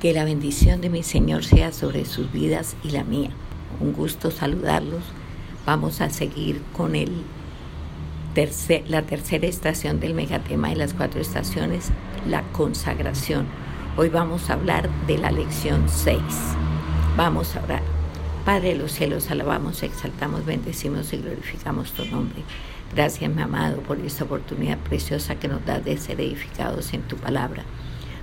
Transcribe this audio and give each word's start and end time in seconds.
Que 0.00 0.14
la 0.14 0.24
bendición 0.24 0.80
de 0.80 0.88
mi 0.88 1.02
Señor 1.02 1.44
sea 1.44 1.72
sobre 1.72 2.06
sus 2.06 2.32
vidas 2.32 2.74
y 2.82 2.92
la 2.92 3.04
mía. 3.04 3.28
Un 3.80 3.92
gusto 3.92 4.30
saludarlos. 4.30 5.02
Vamos 5.66 6.00
a 6.00 6.08
seguir 6.08 6.62
con 6.74 6.96
el 6.96 7.22
la 8.88 9.02
tercera 9.02 9.46
estación 9.46 10.00
del 10.00 10.14
megatema 10.14 10.70
de 10.70 10.76
las 10.76 10.94
cuatro 10.94 11.20
estaciones, 11.20 11.90
la 12.26 12.42
consagración. 12.52 13.44
Hoy 13.98 14.08
vamos 14.08 14.48
a 14.48 14.54
hablar 14.54 14.88
de 15.06 15.18
la 15.18 15.30
lección 15.30 15.86
6. 15.86 16.18
Vamos 17.18 17.54
a 17.54 17.62
orar. 17.62 17.82
Padre 18.46 18.70
de 18.70 18.76
los 18.76 18.92
cielos, 18.92 19.30
alabamos, 19.30 19.82
exaltamos, 19.82 20.46
bendecimos 20.46 21.12
y 21.12 21.18
glorificamos 21.18 21.92
tu 21.92 22.06
nombre. 22.06 22.42
Gracias, 22.94 23.30
mi 23.30 23.42
amado, 23.42 23.82
por 23.82 24.00
esta 24.00 24.24
oportunidad 24.24 24.78
preciosa 24.78 25.34
que 25.34 25.48
nos 25.48 25.66
das 25.66 25.84
de 25.84 25.98
ser 25.98 26.22
edificados 26.22 26.94
en 26.94 27.02
tu 27.02 27.16
palabra 27.16 27.64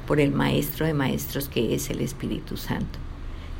por 0.07 0.21
el 0.21 0.31
Maestro 0.31 0.85
de 0.85 0.93
Maestros 0.93 1.49
que 1.49 1.75
es 1.75 1.89
el 1.89 1.99
Espíritu 1.99 2.55
Santo. 2.55 2.97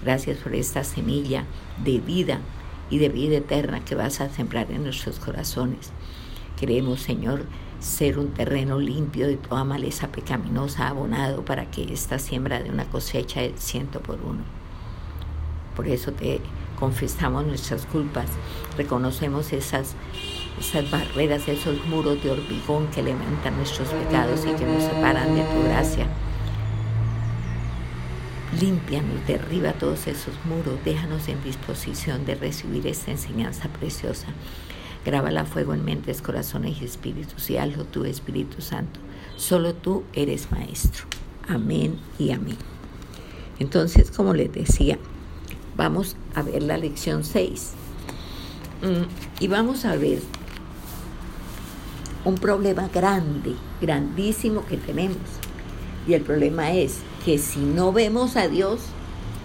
Gracias 0.03 0.37
por 0.37 0.55
esta 0.55 0.83
semilla 0.85 1.43
de 1.83 1.99
vida 1.99 2.39
y 2.89 2.99
de 2.99 3.09
vida 3.09 3.37
eterna 3.37 3.83
que 3.83 3.95
vas 3.95 4.21
a 4.21 4.29
sembrar 4.29 4.71
en 4.71 4.83
nuestros 4.83 5.19
corazones. 5.19 5.91
Queremos, 6.57 7.01
Señor, 7.01 7.43
ser 7.79 8.17
un 8.17 8.29
terreno 8.29 8.79
limpio 8.79 9.27
de 9.27 9.35
toda 9.35 9.65
maleza 9.65 10.07
pecaminosa, 10.07 10.87
abonado 10.87 11.43
para 11.43 11.69
que 11.69 11.93
esta 11.93 12.17
siembra 12.17 12.61
de 12.61 12.69
una 12.69 12.85
cosecha 12.85 13.41
del 13.41 13.57
ciento 13.57 13.99
por 13.99 14.19
uno. 14.21 14.41
Por 15.75 15.87
eso 15.87 16.13
te 16.13 16.39
confesamos 16.79 17.45
nuestras 17.45 17.85
culpas, 17.85 18.29
reconocemos 18.77 19.51
esas, 19.51 19.95
esas 20.59 20.89
barreras, 20.89 21.47
esos 21.49 21.85
muros 21.87 22.23
de 22.23 22.31
hormigón 22.31 22.87
que 22.87 23.03
levantan 23.03 23.57
nuestros 23.57 23.89
pecados 23.89 24.45
y 24.45 24.53
que 24.53 24.65
nos 24.65 24.83
separan 24.83 25.35
de 25.35 25.43
tu 25.43 25.63
gracia 25.63 26.07
Límpianos, 28.53 29.27
derriba 29.27 29.73
todos 29.73 30.07
esos 30.07 30.33
muros, 30.45 30.79
déjanos 30.85 31.27
en 31.27 31.43
disposición 31.43 32.25
de 32.25 32.35
recibir 32.35 32.87
esta 32.87 33.11
enseñanza 33.11 33.67
preciosa. 33.67 34.27
Grábala 35.05 35.45
fuego 35.45 35.73
en 35.73 35.83
mentes, 35.83 36.21
corazones 36.21 36.81
y 36.81 36.85
espíritus 36.85 37.49
y 37.49 37.57
hazlo 37.57 37.83
tu 37.83 38.05
Espíritu 38.05 38.61
Santo. 38.61 39.01
Solo 39.35 39.73
tú 39.73 40.03
eres 40.13 40.49
maestro. 40.49 41.05
Amén 41.47 41.99
y 42.17 42.31
amén. 42.31 42.57
Entonces, 43.59 44.11
como 44.11 44.33
les 44.33 44.51
decía, 44.51 44.97
vamos 45.75 46.15
a 46.33 46.41
ver 46.41 46.63
la 46.63 46.77
lección 46.77 47.25
6. 47.25 47.73
Mm, 48.81 49.43
y 49.43 49.47
vamos 49.49 49.83
a 49.83 49.95
ver 49.97 50.19
un 52.23 52.35
problema 52.35 52.87
grande, 52.93 53.55
grandísimo 53.81 54.65
que 54.65 54.77
tenemos. 54.77 55.17
Y 56.07 56.13
el 56.13 56.21
problema 56.21 56.71
es 56.71 56.99
que 57.27 57.39
si 57.39 57.59
no 57.59 57.91
vemos 57.91 58.37
a 58.37 58.47
Dios, 58.47 58.79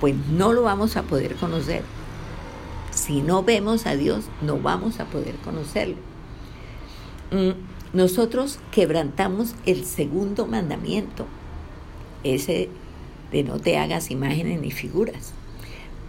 pues 0.00 0.14
no 0.30 0.52
lo 0.52 0.62
vamos 0.62 0.96
a 0.96 1.02
poder 1.02 1.34
conocer. 1.34 1.82
Si 2.92 3.20
no 3.22 3.42
vemos 3.42 3.86
a 3.86 3.96
Dios, 3.96 4.26
no 4.40 4.60
vamos 4.60 5.00
a 5.00 5.06
poder 5.06 5.34
conocerlo. 5.38 5.96
Mm, 7.32 7.96
nosotros 7.96 8.60
quebrantamos 8.70 9.56
el 9.66 9.84
segundo 9.84 10.46
mandamiento, 10.46 11.26
ese 12.22 12.68
de 13.32 13.42
no 13.42 13.58
te 13.58 13.76
hagas 13.78 14.12
imágenes 14.12 14.60
ni 14.60 14.70
figuras. 14.70 15.32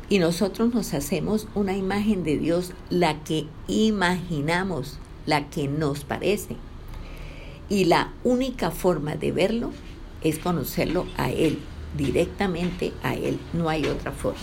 Y 0.09 0.19
nosotros 0.19 0.75
nos 0.75 0.94
hacemos 0.94 1.47
una 1.55 1.75
imagen 1.75 2.23
de 2.23 2.38
Dios, 2.38 2.71
la 2.91 3.23
que 3.23 3.47
imaginamos, 3.67 4.99
la 5.25 5.49
que 5.49 5.67
nos 5.67 6.03
parece. 6.03 6.55
Y 7.67 7.85
la 7.85 8.13
única 8.23 8.69
forma 8.69 9.16
de 9.16 9.31
verlo 9.31 9.71
es 10.23 10.39
conocerlo 10.39 11.05
a 11.17 11.29
Él, 11.29 11.59
directamente 11.95 12.93
a 13.03 13.13
Él, 13.13 13.39
no 13.52 13.69
hay 13.69 13.85
otra 13.85 14.11
forma. 14.11 14.39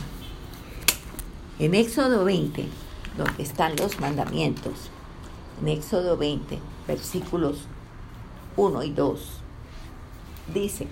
En 1.58 1.74
Éxodo 1.74 2.24
20, 2.24 2.66
donde 3.16 3.42
están 3.42 3.76
los 3.76 3.98
mandamientos, 4.00 4.90
en 5.60 5.68
Éxodo 5.68 6.16
20, 6.16 6.58
versículos 6.86 7.64
1 8.56 8.82
y 8.84 8.92
2, 8.92 9.20
dice, 10.54 10.86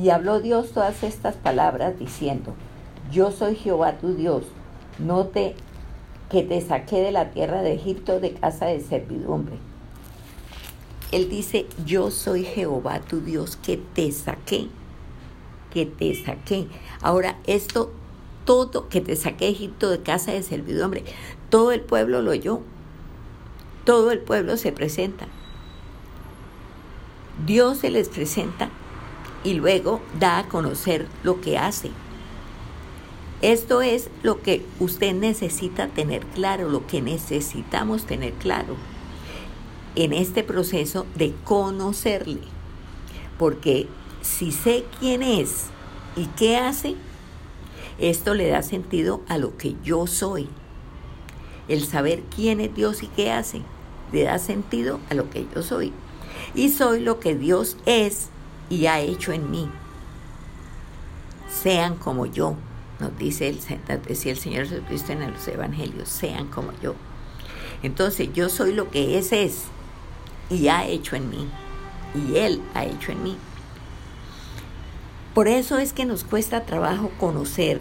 y 0.00 0.10
habló 0.10 0.40
Dios 0.40 0.72
todas 0.72 1.02
estas 1.02 1.36
palabras 1.36 1.98
diciendo, 1.98 2.54
yo 3.12 3.30
soy 3.30 3.56
Jehová 3.56 3.98
tu 3.98 4.14
Dios, 4.14 4.44
no 4.98 5.26
te 5.26 5.54
que 6.30 6.42
te 6.44 6.60
saqué 6.60 7.00
de 7.00 7.10
la 7.10 7.30
tierra 7.30 7.62
de 7.62 7.74
Egipto 7.74 8.20
de 8.20 8.34
casa 8.34 8.66
de 8.66 8.80
servidumbre 8.80 9.58
él 11.12 11.28
dice, 11.28 11.66
yo 11.84 12.10
soy 12.10 12.44
Jehová 12.44 13.00
tu 13.00 13.20
Dios 13.20 13.56
que 13.56 13.76
te 13.76 14.12
saqué, 14.12 14.68
que 15.72 15.86
te 15.86 16.14
saqué. 16.14 16.68
Ahora, 17.02 17.36
esto, 17.46 17.90
todo, 18.44 18.88
que 18.88 19.00
te 19.00 19.16
saqué 19.16 19.46
de 19.46 19.52
Egipto 19.52 19.90
de 19.90 20.02
casa 20.02 20.32
de 20.32 20.42
servidumbre, 20.42 21.04
todo 21.48 21.72
el 21.72 21.80
pueblo 21.80 22.22
lo 22.22 22.30
oyó, 22.30 22.60
todo 23.84 24.12
el 24.12 24.20
pueblo 24.20 24.56
se 24.56 24.70
presenta. 24.72 25.26
Dios 27.44 27.78
se 27.78 27.90
les 27.90 28.08
presenta 28.08 28.70
y 29.42 29.54
luego 29.54 30.00
da 30.18 30.38
a 30.38 30.48
conocer 30.48 31.08
lo 31.24 31.40
que 31.40 31.58
hace. 31.58 31.90
Esto 33.42 33.80
es 33.80 34.10
lo 34.22 34.42
que 34.42 34.64
usted 34.78 35.14
necesita 35.14 35.88
tener 35.88 36.26
claro, 36.26 36.68
lo 36.68 36.86
que 36.86 37.00
necesitamos 37.00 38.04
tener 38.04 38.34
claro 38.34 38.76
en 39.96 40.12
este 40.12 40.42
proceso 40.42 41.06
de 41.14 41.34
conocerle. 41.44 42.40
Porque 43.38 43.88
si 44.22 44.52
sé 44.52 44.84
quién 44.98 45.22
es 45.22 45.66
y 46.16 46.26
qué 46.26 46.56
hace, 46.56 46.96
esto 47.98 48.34
le 48.34 48.48
da 48.48 48.62
sentido 48.62 49.22
a 49.28 49.38
lo 49.38 49.56
que 49.56 49.76
yo 49.82 50.06
soy. 50.06 50.48
El 51.68 51.84
saber 51.84 52.22
quién 52.34 52.60
es 52.60 52.74
Dios 52.74 53.02
y 53.02 53.06
qué 53.08 53.30
hace, 53.30 53.62
le 54.12 54.24
da 54.24 54.38
sentido 54.38 55.00
a 55.10 55.14
lo 55.14 55.30
que 55.30 55.46
yo 55.54 55.62
soy. 55.62 55.92
Y 56.54 56.70
soy 56.70 57.00
lo 57.00 57.20
que 57.20 57.34
Dios 57.34 57.76
es 57.86 58.28
y 58.68 58.86
ha 58.86 59.00
hecho 59.00 59.32
en 59.32 59.50
mí. 59.50 59.68
Sean 61.48 61.96
como 61.96 62.26
yo, 62.26 62.54
nos 62.98 63.16
dice 63.18 63.48
el, 63.48 63.58
decía 64.06 64.32
el 64.32 64.38
Señor 64.38 64.66
Jesucristo 64.66 65.12
en 65.12 65.32
los 65.32 65.46
Evangelios, 65.48 66.08
sean 66.08 66.46
como 66.48 66.72
yo. 66.82 66.94
Entonces 67.82 68.32
yo 68.32 68.48
soy 68.48 68.72
lo 68.72 68.90
que 68.90 69.18
es 69.18 69.32
es 69.32 69.64
y 70.50 70.68
ha 70.68 70.86
hecho 70.86 71.16
en 71.16 71.30
mí. 71.30 71.48
Y 72.14 72.36
Él 72.36 72.60
ha 72.74 72.84
hecho 72.84 73.12
en 73.12 73.22
mí. 73.22 73.36
Por 75.34 75.46
eso 75.48 75.78
es 75.78 75.92
que 75.92 76.04
nos 76.04 76.24
cuesta 76.24 76.66
trabajo 76.66 77.10
conocer 77.18 77.80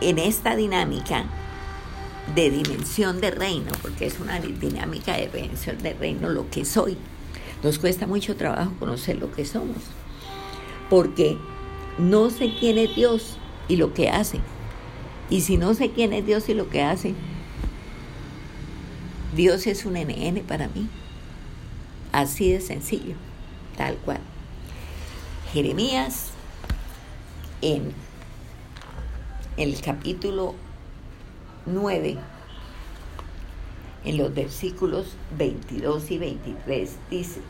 en 0.00 0.18
esta 0.18 0.56
dinámica 0.56 1.24
de 2.34 2.50
dimensión 2.50 3.20
de 3.20 3.30
reino, 3.30 3.70
porque 3.80 4.06
es 4.06 4.18
una 4.18 4.40
dinámica 4.40 5.16
de 5.16 5.28
dimensión 5.28 5.78
de 5.78 5.94
reino 5.94 6.28
lo 6.28 6.50
que 6.50 6.64
soy. 6.64 6.96
Nos 7.62 7.78
cuesta 7.78 8.06
mucho 8.06 8.36
trabajo 8.36 8.72
conocer 8.78 9.18
lo 9.18 9.30
que 9.32 9.44
somos, 9.44 9.78
porque 10.90 11.38
no 11.96 12.30
sé 12.30 12.52
quién 12.58 12.76
es 12.78 12.94
Dios 12.94 13.38
y 13.68 13.76
lo 13.76 13.94
que 13.94 14.10
hace. 14.10 14.40
Y 15.30 15.42
si 15.42 15.56
no 15.56 15.74
sé 15.74 15.90
quién 15.90 16.12
es 16.12 16.26
Dios 16.26 16.48
y 16.48 16.54
lo 16.54 16.68
que 16.68 16.82
hace, 16.82 17.14
Dios 19.34 19.66
es 19.66 19.84
un 19.84 19.94
NN 19.94 20.42
para 20.46 20.68
mí. 20.68 20.88
Así 22.12 22.52
de 22.52 22.60
sencillo, 22.60 23.16
tal 23.76 23.96
cual. 23.96 24.20
Jeremías 25.52 26.30
en 27.60 27.92
el 29.56 29.80
capítulo 29.80 30.54
9, 31.66 32.16
en 34.04 34.16
los 34.16 34.32
versículos 34.32 35.16
22 35.36 36.10
y 36.12 36.18
23, 36.18 36.96
dice, 37.10 37.40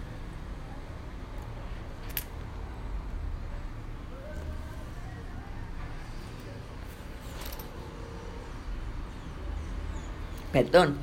perdón, 10.53 10.97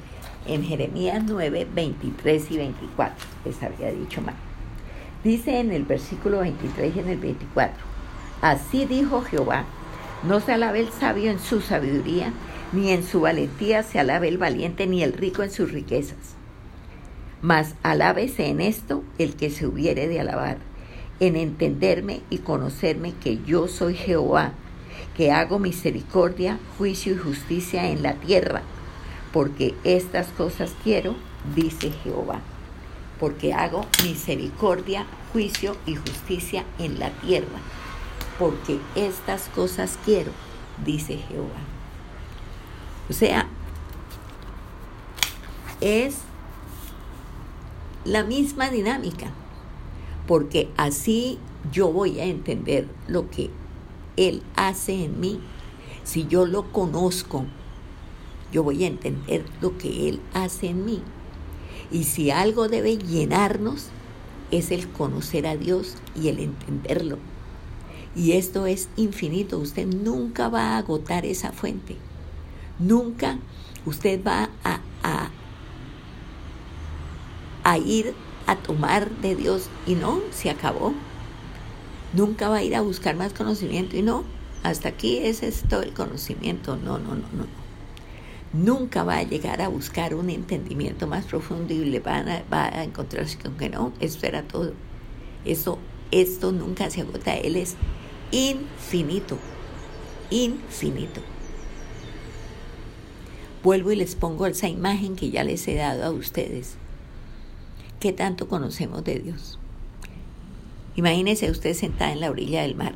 en 0.45 0.63
Jeremías 0.63 1.23
9, 1.25 1.67
23 1.73 2.51
y 2.51 2.57
24. 2.57 3.25
Les 3.45 3.63
había 3.63 3.91
dicho 3.91 4.21
mal. 4.21 4.35
Dice 5.23 5.59
en 5.59 5.71
el 5.71 5.83
versículo 5.83 6.39
23 6.39 6.95
y 6.95 6.99
en 6.99 7.09
el 7.09 7.17
24, 7.19 7.75
así 8.41 8.85
dijo 8.85 9.21
Jehová, 9.21 9.65
no 10.23 10.39
se 10.39 10.53
alabe 10.53 10.79
el 10.79 10.89
sabio 10.89 11.29
en 11.29 11.39
su 11.39 11.61
sabiduría, 11.61 12.33
ni 12.71 12.91
en 12.91 13.03
su 13.03 13.21
valentía 13.21 13.83
se 13.83 13.99
alabe 13.99 14.27
el 14.27 14.37
valiente, 14.37 14.87
ni 14.87 15.03
el 15.03 15.13
rico 15.13 15.43
en 15.43 15.51
sus 15.51 15.71
riquezas. 15.71 16.35
Mas 17.41 17.75
alábese 17.83 18.47
en 18.47 18.61
esto 18.61 19.03
el 19.19 19.35
que 19.35 19.49
se 19.51 19.67
hubiere 19.67 20.07
de 20.07 20.19
alabar, 20.19 20.57
en 21.19 21.35
entenderme 21.35 22.21
y 22.31 22.39
conocerme 22.39 23.13
que 23.13 23.39
yo 23.45 23.67
soy 23.67 23.93
Jehová, 23.93 24.53
que 25.15 25.31
hago 25.31 25.59
misericordia, 25.59 26.59
juicio 26.77 27.13
y 27.13 27.17
justicia 27.17 27.89
en 27.89 28.01
la 28.01 28.13
tierra 28.15 28.63
porque 29.33 29.75
estas 29.83 30.27
cosas 30.27 30.73
quiero, 30.83 31.15
dice 31.55 31.91
Jehová, 32.03 32.41
porque 33.19 33.53
hago 33.53 33.85
misericordia, 34.03 35.05
juicio 35.31 35.77
y 35.85 35.95
justicia 35.95 36.65
en 36.79 36.99
la 36.99 37.11
tierra, 37.21 37.59
porque 38.37 38.79
estas 38.95 39.43
cosas 39.49 39.97
quiero, 40.03 40.31
dice 40.83 41.17
Jehová. 41.17 41.59
O 43.09 43.13
sea, 43.13 43.47
es 45.79 46.17
la 48.05 48.23
misma 48.23 48.69
dinámica, 48.69 49.31
porque 50.27 50.69
así 50.77 51.39
yo 51.71 51.91
voy 51.91 52.19
a 52.19 52.25
entender 52.25 52.87
lo 53.07 53.29
que 53.29 53.49
Él 54.17 54.43
hace 54.55 55.05
en 55.05 55.19
mí. 55.19 55.39
Si 56.03 56.25
yo 56.27 56.45
lo 56.45 56.71
conozco, 56.71 57.45
yo 58.51 58.63
voy 58.63 58.83
a 58.83 58.87
entender 58.87 59.45
lo 59.61 59.77
que 59.77 60.09
Él 60.09 60.21
hace 60.33 60.67
en 60.67 60.85
mí. 60.85 61.01
Y 61.91 62.03
si 62.05 62.31
algo 62.31 62.67
debe 62.67 62.97
llenarnos, 62.97 63.87
es 64.51 64.71
el 64.71 64.87
conocer 64.89 65.47
a 65.47 65.55
Dios 65.55 65.95
y 66.15 66.27
el 66.27 66.39
entenderlo. 66.39 67.17
Y 68.15 68.33
esto 68.33 68.65
es 68.65 68.89
infinito. 68.97 69.57
Usted 69.57 69.87
nunca 69.87 70.49
va 70.49 70.71
a 70.71 70.77
agotar 70.77 71.25
esa 71.25 71.51
fuente. 71.51 71.95
Nunca 72.79 73.37
usted 73.85 74.23
va 74.25 74.49
a, 74.63 74.79
a, 77.63 77.77
ir 77.77 78.13
a 78.47 78.55
tomar 78.57 79.09
de 79.21 79.35
Dios 79.35 79.69
y 79.87 79.95
no, 79.95 80.19
se 80.31 80.49
acabó. 80.49 80.93
Nunca 82.13 82.49
va 82.49 82.57
a 82.57 82.63
ir 82.63 82.75
a 82.75 82.81
buscar 82.81 83.15
más 83.15 83.33
conocimiento 83.33 83.95
y 83.95 84.01
no, 84.01 84.25
hasta 84.63 84.89
aquí 84.89 85.19
ese 85.19 85.47
es 85.47 85.63
todo 85.69 85.81
el 85.81 85.93
conocimiento. 85.93 86.75
No, 86.75 86.99
no, 86.99 87.15
no, 87.15 87.25
no. 87.33 87.60
Nunca 88.53 89.03
va 89.03 89.17
a 89.17 89.23
llegar 89.23 89.61
a 89.61 89.69
buscar 89.69 90.13
un 90.13 90.29
entendimiento 90.29 91.07
más 91.07 91.25
profundo 91.25 91.73
y 91.73 91.85
le 91.85 91.99
van 91.99 92.27
a, 92.27 92.43
va 92.51 92.65
a 92.65 92.83
encontrarse 92.83 93.37
con 93.37 93.55
que 93.55 93.69
no, 93.69 93.93
esto 93.99 94.25
era 94.25 94.43
todo. 94.43 94.73
Esto, 95.45 95.79
esto 96.11 96.51
nunca 96.51 96.89
se 96.89 97.01
agota. 97.01 97.33
Él 97.33 97.55
es 97.55 97.75
infinito, 98.31 99.37
infinito. 100.29 101.21
Vuelvo 103.63 103.91
y 103.91 103.95
les 103.95 104.15
pongo 104.15 104.47
esa 104.47 104.67
imagen 104.67 105.15
que 105.15 105.29
ya 105.29 105.43
les 105.43 105.67
he 105.67 105.75
dado 105.75 106.03
a 106.03 106.11
ustedes. 106.11 106.75
¿Qué 107.99 108.11
tanto 108.11 108.47
conocemos 108.47 109.03
de 109.03 109.19
Dios? 109.19 109.59
Imagínense 110.95 111.49
usted 111.49 111.73
sentada 111.73 112.11
en 112.11 112.19
la 112.19 112.31
orilla 112.31 112.63
del 112.63 112.75
mar 112.75 112.95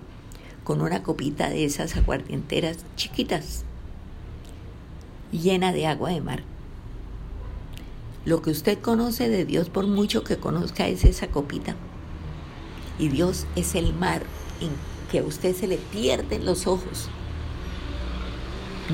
con 0.66 0.82
una 0.82 1.04
copita 1.04 1.50
de 1.50 1.64
esas 1.64 1.96
aguardienteras 1.96 2.80
chiquitas, 2.96 3.64
llena 5.38 5.72
de 5.72 5.88
agua 5.88 6.12
de 6.12 6.22
mar. 6.22 6.44
Lo 8.26 8.42
que 8.42 8.50
usted 8.50 8.80
conoce 8.80 9.30
de 9.30 9.46
Dios, 9.46 9.70
por 9.70 9.86
mucho 9.88 10.24
que 10.24 10.38
conozca, 10.38 10.88
es 10.88 11.04
esa 11.04 11.28
copita. 11.28 11.76
Y 12.98 13.10
Dios 13.10 13.46
es 13.56 13.76
el 13.76 13.94
mar 13.94 14.24
en 14.62 14.70
que 15.12 15.20
a 15.20 15.24
usted 15.24 15.56
se 15.56 15.68
le 15.68 15.78
pierden 15.78 16.46
los 16.46 16.66
ojos. 16.66 17.10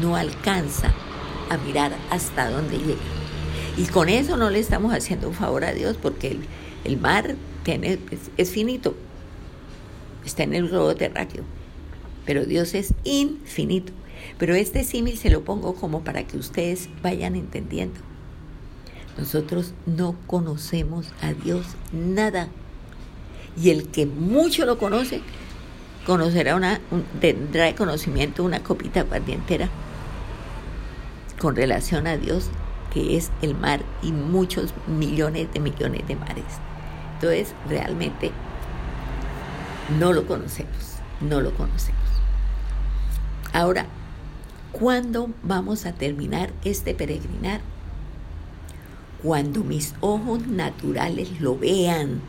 No 0.02 0.16
alcanza 0.16 0.94
a 1.50 1.58
mirar 1.58 1.94
hasta 2.10 2.50
dónde 2.50 2.78
llega. 2.78 3.00
Y 3.78 3.86
con 3.86 4.10
eso 4.10 4.38
no 4.38 4.50
le 4.50 4.60
estamos 4.60 4.94
haciendo 4.94 5.30
un 5.30 5.34
favor 5.34 5.64
a 5.64 5.74
Dios 5.74 5.98
porque 6.02 6.30
el, 6.30 6.40
el 6.84 6.98
mar 6.98 7.36
tiene, 7.64 8.00
es, 8.38 8.52
finito, 8.52 8.96
está 10.26 10.44
en 10.44 10.54
el 10.54 10.68
globo 10.70 10.96
terráqueo, 10.96 11.44
pero 12.26 12.46
Dios 12.46 12.74
es 12.74 12.94
infinito. 13.04 13.94
Pero 14.38 14.56
este 14.56 14.84
símil 14.84 15.18
se 15.18 15.30
lo 15.30 15.44
pongo 15.44 15.76
como 15.76 16.04
para 16.04 16.24
que 16.24 16.38
ustedes 16.38 16.90
vayan 17.02 17.36
entendiendo. 17.36 18.00
Nosotros 19.18 19.74
no 19.86 20.16
conocemos 20.28 21.14
a 21.22 21.34
Dios 21.34 21.66
nada. 21.92 22.48
Y 23.62 23.70
el 23.70 23.90
que 23.90 24.06
mucho 24.06 24.66
lo 24.66 24.78
conoce, 24.78 25.22
conocerá 26.06 26.56
una, 26.56 26.80
un, 26.90 27.04
tendrá 27.20 27.66
de 27.66 27.76
conocimiento 27.76 28.44
una 28.44 28.64
copita 28.64 29.06
entera 29.28 29.70
con 31.40 31.56
relación 31.56 32.08
a 32.08 32.18
Dios, 32.18 32.50
que 32.94 33.18
es 33.18 33.32
el 33.42 33.56
mar 33.56 33.82
y 34.02 34.12
muchos 34.12 34.74
millones 34.88 35.52
de 35.54 35.60
millones 35.60 36.08
de 36.08 36.16
mares. 36.16 36.46
Entonces, 37.16 37.54
realmente 37.68 38.32
no 40.00 40.14
lo 40.14 40.26
conocemos, 40.26 40.98
no 41.20 41.42
lo 41.42 41.54
conocemos. 41.54 42.00
Ahora, 43.54 43.86
¿cuándo 44.72 45.30
vamos 45.44 45.86
a 45.86 45.94
terminar 45.94 46.52
este 46.64 46.94
peregrinar? 46.94 47.62
Cuando 49.22 49.64
mis 49.64 49.94
ojos 50.02 50.48
naturales 50.48 51.40
lo 51.40 51.58
vean, 51.58 52.22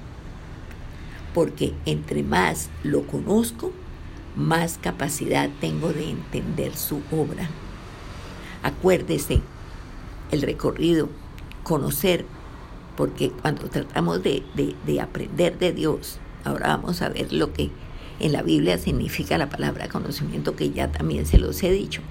porque 1.34 1.72
entre 1.86 2.22
más 2.22 2.68
lo 2.82 3.06
conozco, 3.06 3.72
más 4.36 4.78
capacidad 4.78 5.48
tengo 5.60 5.92
de 5.92 6.10
entender 6.10 6.76
su 6.76 7.00
obra. 7.10 7.48
Acuérdese, 8.62 9.40
el 10.30 10.42
recorrido, 10.42 11.08
conocer, 11.62 12.24
porque 12.96 13.30
cuando 13.30 13.68
tratamos 13.68 14.22
de, 14.22 14.42
de, 14.54 14.74
de, 14.86 15.00
aprender 15.00 15.58
de 15.58 15.72
Dios, 15.72 16.18
ahora 16.44 16.68
vamos 16.68 17.00
a 17.02 17.08
ver 17.08 17.32
lo 17.32 17.52
que 17.52 17.70
en 18.20 18.32
la 18.32 18.42
Biblia 18.42 18.78
significa 18.78 19.38
la 19.38 19.48
palabra 19.48 19.88
conocimiento, 19.88 20.54
que 20.54 20.70
ya 20.70 20.92
también 20.92 21.26
se 21.26 21.38
los 21.38 21.62
he 21.62 21.70
dicho, 21.70 22.02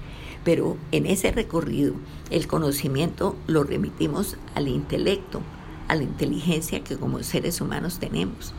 pero 0.44 0.76
en 0.90 1.06
ese 1.06 1.32
recorrido 1.32 1.94
el 2.30 2.46
conocimiento 2.46 3.36
lo 3.46 3.64
remitimos 3.64 4.36
al 4.54 4.68
intelecto, 4.68 5.42
a 5.88 5.94
la 5.94 6.02
inteligencia 6.02 6.82
que 6.82 6.96
como 6.96 7.22
seres 7.22 7.60
humanos 7.60 7.98
tenemos. 7.98 8.52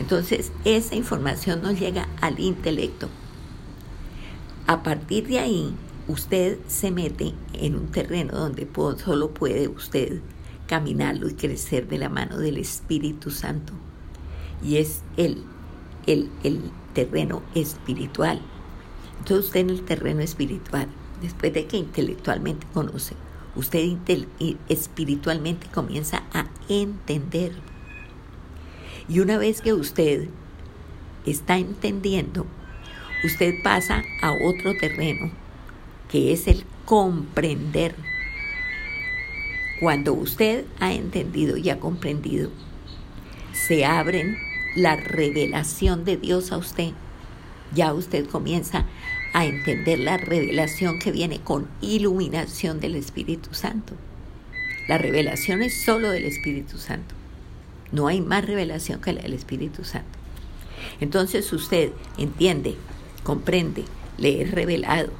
Entonces, 0.00 0.52
esa 0.64 0.94
información 0.94 1.62
nos 1.62 1.78
llega 1.78 2.08
al 2.20 2.38
intelecto. 2.38 3.08
A 4.66 4.82
partir 4.82 5.26
de 5.28 5.38
ahí, 5.38 5.74
usted 6.08 6.58
se 6.66 6.90
mete 6.90 7.34
en 7.54 7.76
un 7.76 7.86
terreno 7.88 8.36
donde 8.36 8.68
solo 9.02 9.30
puede 9.30 9.68
usted 9.68 10.20
caminarlo 10.66 11.28
y 11.28 11.34
crecer 11.34 11.88
de 11.88 11.98
la 11.98 12.08
mano 12.08 12.38
del 12.38 12.58
Espíritu 12.58 13.30
Santo. 13.30 13.72
Y 14.62 14.76
es 14.76 15.02
el, 15.16 15.44
el, 16.06 16.30
el 16.42 16.60
terreno 16.94 17.42
espiritual. 17.54 18.40
Entonces 19.18 19.46
usted 19.46 19.60
en 19.60 19.70
el 19.70 19.82
terreno 19.82 20.20
espiritual, 20.20 20.88
después 21.20 21.52
de 21.52 21.66
que 21.66 21.76
intelectualmente 21.76 22.66
conoce, 22.72 23.14
usted 23.54 23.96
espiritualmente 24.68 25.66
comienza 25.72 26.22
a 26.32 26.46
entender 26.68 27.52
y 29.08 29.20
una 29.20 29.38
vez 29.38 29.60
que 29.60 29.72
usted 29.72 30.28
está 31.26 31.58
entendiendo, 31.58 32.46
usted 33.24 33.54
pasa 33.62 34.02
a 34.20 34.32
otro 34.32 34.76
terreno, 34.76 35.30
que 36.10 36.32
es 36.32 36.48
el 36.48 36.64
comprender. 36.84 37.94
Cuando 39.78 40.12
usted 40.12 40.64
ha 40.80 40.92
entendido 40.92 41.56
y 41.56 41.70
ha 41.70 41.78
comprendido, 41.78 42.50
se 43.52 43.84
abren 43.84 44.38
la 44.74 44.96
revelación 44.96 46.04
de 46.04 46.16
Dios 46.16 46.50
a 46.50 46.56
usted. 46.56 46.92
Ya 47.74 47.92
usted 47.94 48.26
comienza 48.28 48.86
a 49.36 49.44
entender 49.44 49.98
la 49.98 50.16
revelación 50.16 50.98
que 50.98 51.12
viene 51.12 51.40
con 51.40 51.68
iluminación 51.82 52.80
del 52.80 52.94
Espíritu 52.94 53.52
Santo. 53.52 53.92
La 54.88 54.96
revelación 54.96 55.60
es 55.60 55.84
solo 55.84 56.10
del 56.10 56.24
Espíritu 56.24 56.78
Santo. 56.78 57.14
No 57.92 58.06
hay 58.06 58.22
más 58.22 58.46
revelación 58.46 59.02
que 59.02 59.12
la 59.12 59.20
del 59.20 59.34
Espíritu 59.34 59.84
Santo. 59.84 60.08
Entonces 61.02 61.52
usted 61.52 61.92
entiende, 62.16 62.76
comprende, 63.24 63.84
le 64.16 64.40
es 64.40 64.52
revelado, 64.52 65.10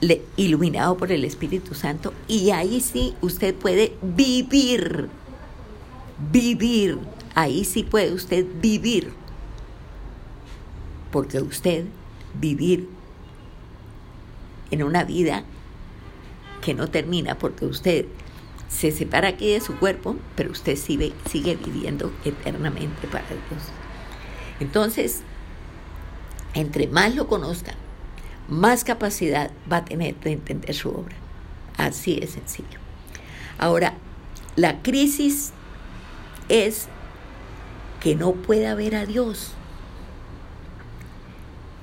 le, 0.00 0.22
iluminado 0.38 0.96
por 0.96 1.12
el 1.12 1.26
Espíritu 1.26 1.74
Santo, 1.74 2.14
y 2.26 2.52
ahí 2.52 2.80
sí 2.80 3.12
usted 3.20 3.54
puede 3.54 3.92
vivir, 4.00 5.10
vivir, 6.32 6.96
ahí 7.34 7.66
sí 7.66 7.82
puede 7.82 8.14
usted 8.14 8.46
vivir, 8.62 9.12
porque 11.10 11.42
usted 11.42 11.84
vivir 12.40 12.88
en 14.70 14.82
una 14.82 15.04
vida 15.04 15.44
que 16.62 16.74
no 16.74 16.88
termina, 16.88 17.38
porque 17.38 17.66
usted 17.66 18.06
se 18.68 18.90
separa 18.90 19.28
aquí 19.28 19.52
de 19.52 19.60
su 19.60 19.76
cuerpo, 19.76 20.16
pero 20.34 20.50
usted 20.50 20.76
sigue, 20.76 21.12
sigue 21.30 21.56
viviendo 21.56 22.12
eternamente 22.24 23.06
para 23.06 23.26
Dios. 23.28 23.62
Entonces, 24.60 25.22
entre 26.54 26.88
más 26.88 27.14
lo 27.14 27.26
conozca, 27.28 27.74
más 28.48 28.84
capacidad 28.84 29.50
va 29.70 29.78
a 29.78 29.84
tener 29.84 30.18
de 30.20 30.32
entender 30.32 30.74
su 30.74 30.90
obra. 30.90 31.16
Así 31.76 32.18
de 32.20 32.26
sencillo. 32.26 32.78
Ahora, 33.58 33.94
la 34.56 34.82
crisis 34.82 35.52
es 36.48 36.88
que 38.00 38.14
no 38.14 38.32
pueda 38.32 38.74
ver 38.74 38.94
a 38.94 39.06
Dios. 39.06 39.52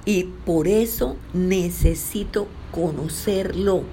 Y 0.05 0.23
por 0.23 0.67
eso 0.67 1.15
necesito 1.33 2.47
conocerlo. 2.71 3.83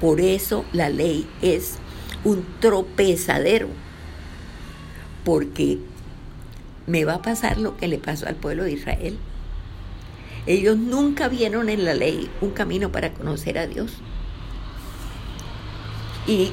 Por 0.00 0.20
eso 0.20 0.64
la 0.72 0.90
ley 0.90 1.28
es 1.42 1.78
un 2.24 2.44
tropezadero 2.60 3.68
porque 5.24 5.78
me 6.86 7.04
va 7.04 7.14
a 7.14 7.22
pasar 7.22 7.58
lo 7.58 7.76
que 7.76 7.88
le 7.88 7.98
pasó 7.98 8.26
al 8.26 8.36
pueblo 8.36 8.64
de 8.64 8.72
Israel. 8.72 9.18
Ellos 10.46 10.78
nunca 10.78 11.28
vieron 11.28 11.68
en 11.68 11.84
la 11.84 11.94
ley 11.94 12.30
un 12.40 12.50
camino 12.50 12.90
para 12.90 13.12
conocer 13.12 13.58
a 13.58 13.66
Dios. 13.66 13.92
Y 16.26 16.50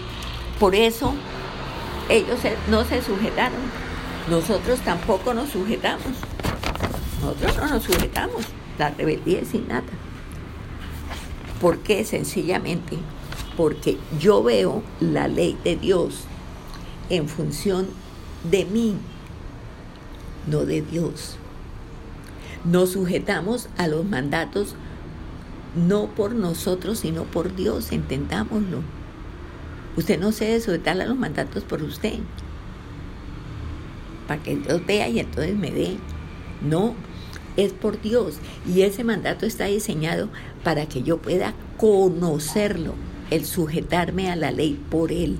por 0.59 0.75
eso 0.75 1.13
ellos 2.09 2.39
no 2.69 2.83
se 2.83 3.01
sujetaron. 3.01 3.59
Nosotros 4.29 4.79
tampoco 4.79 5.33
nos 5.33 5.50
sujetamos. 5.50 6.34
Nosotros 7.22 7.57
no 7.57 7.67
nos 7.67 7.84
sujetamos. 7.84 8.45
La 8.77 8.89
rebeldía 8.89 9.39
es 9.39 9.53
innata. 9.53 9.93
¿Por 11.60 11.79
qué? 11.79 12.03
Sencillamente 12.03 12.98
porque 13.55 13.98
yo 14.19 14.43
veo 14.43 14.84
la 15.00 15.27
ley 15.27 15.57
de 15.63 15.75
Dios 15.75 16.24
en 17.10 17.27
función 17.27 17.88
de 18.50 18.65
mí, 18.65 18.95
no 20.48 20.65
de 20.65 20.81
Dios. 20.81 21.38
Nos 22.63 22.91
sujetamos 22.91 23.69
a 23.77 23.88
los 23.88 24.05
mandatos 24.05 24.75
no 25.75 26.07
por 26.07 26.34
nosotros, 26.34 27.00
sino 27.00 27.24
por 27.24 27.55
Dios, 27.55 27.91
entendámoslo. 27.91 28.81
Usted 29.98 30.19
no 30.19 30.31
se 30.31 30.45
debe 30.45 30.62
sujetar 30.62 31.00
a 31.00 31.05
los 31.05 31.17
mandatos 31.17 31.63
por 31.63 31.81
usted, 31.84 32.19
para 34.27 34.41
que 34.41 34.55
Dios 34.55 34.86
vea 34.86 35.07
y 35.07 35.19
entonces 35.19 35.55
me 35.55 35.72
dé. 35.72 35.98
No, 36.67 36.95
es 37.57 37.74
por 37.74 38.01
Dios. 38.01 38.36
Y 38.67 38.81
ese 38.81 39.03
mandato 39.03 39.45
está 39.45 39.65
diseñado 39.65 40.29
para 40.63 40.88
que 40.88 41.03
yo 41.03 41.17
pueda 41.17 41.53
conocerlo, 41.77 42.93
el 43.31 43.45
sujetarme 43.45 44.31
a 44.31 44.36
la 44.36 44.51
ley 44.51 44.79
por 44.89 45.12
Él, 45.12 45.38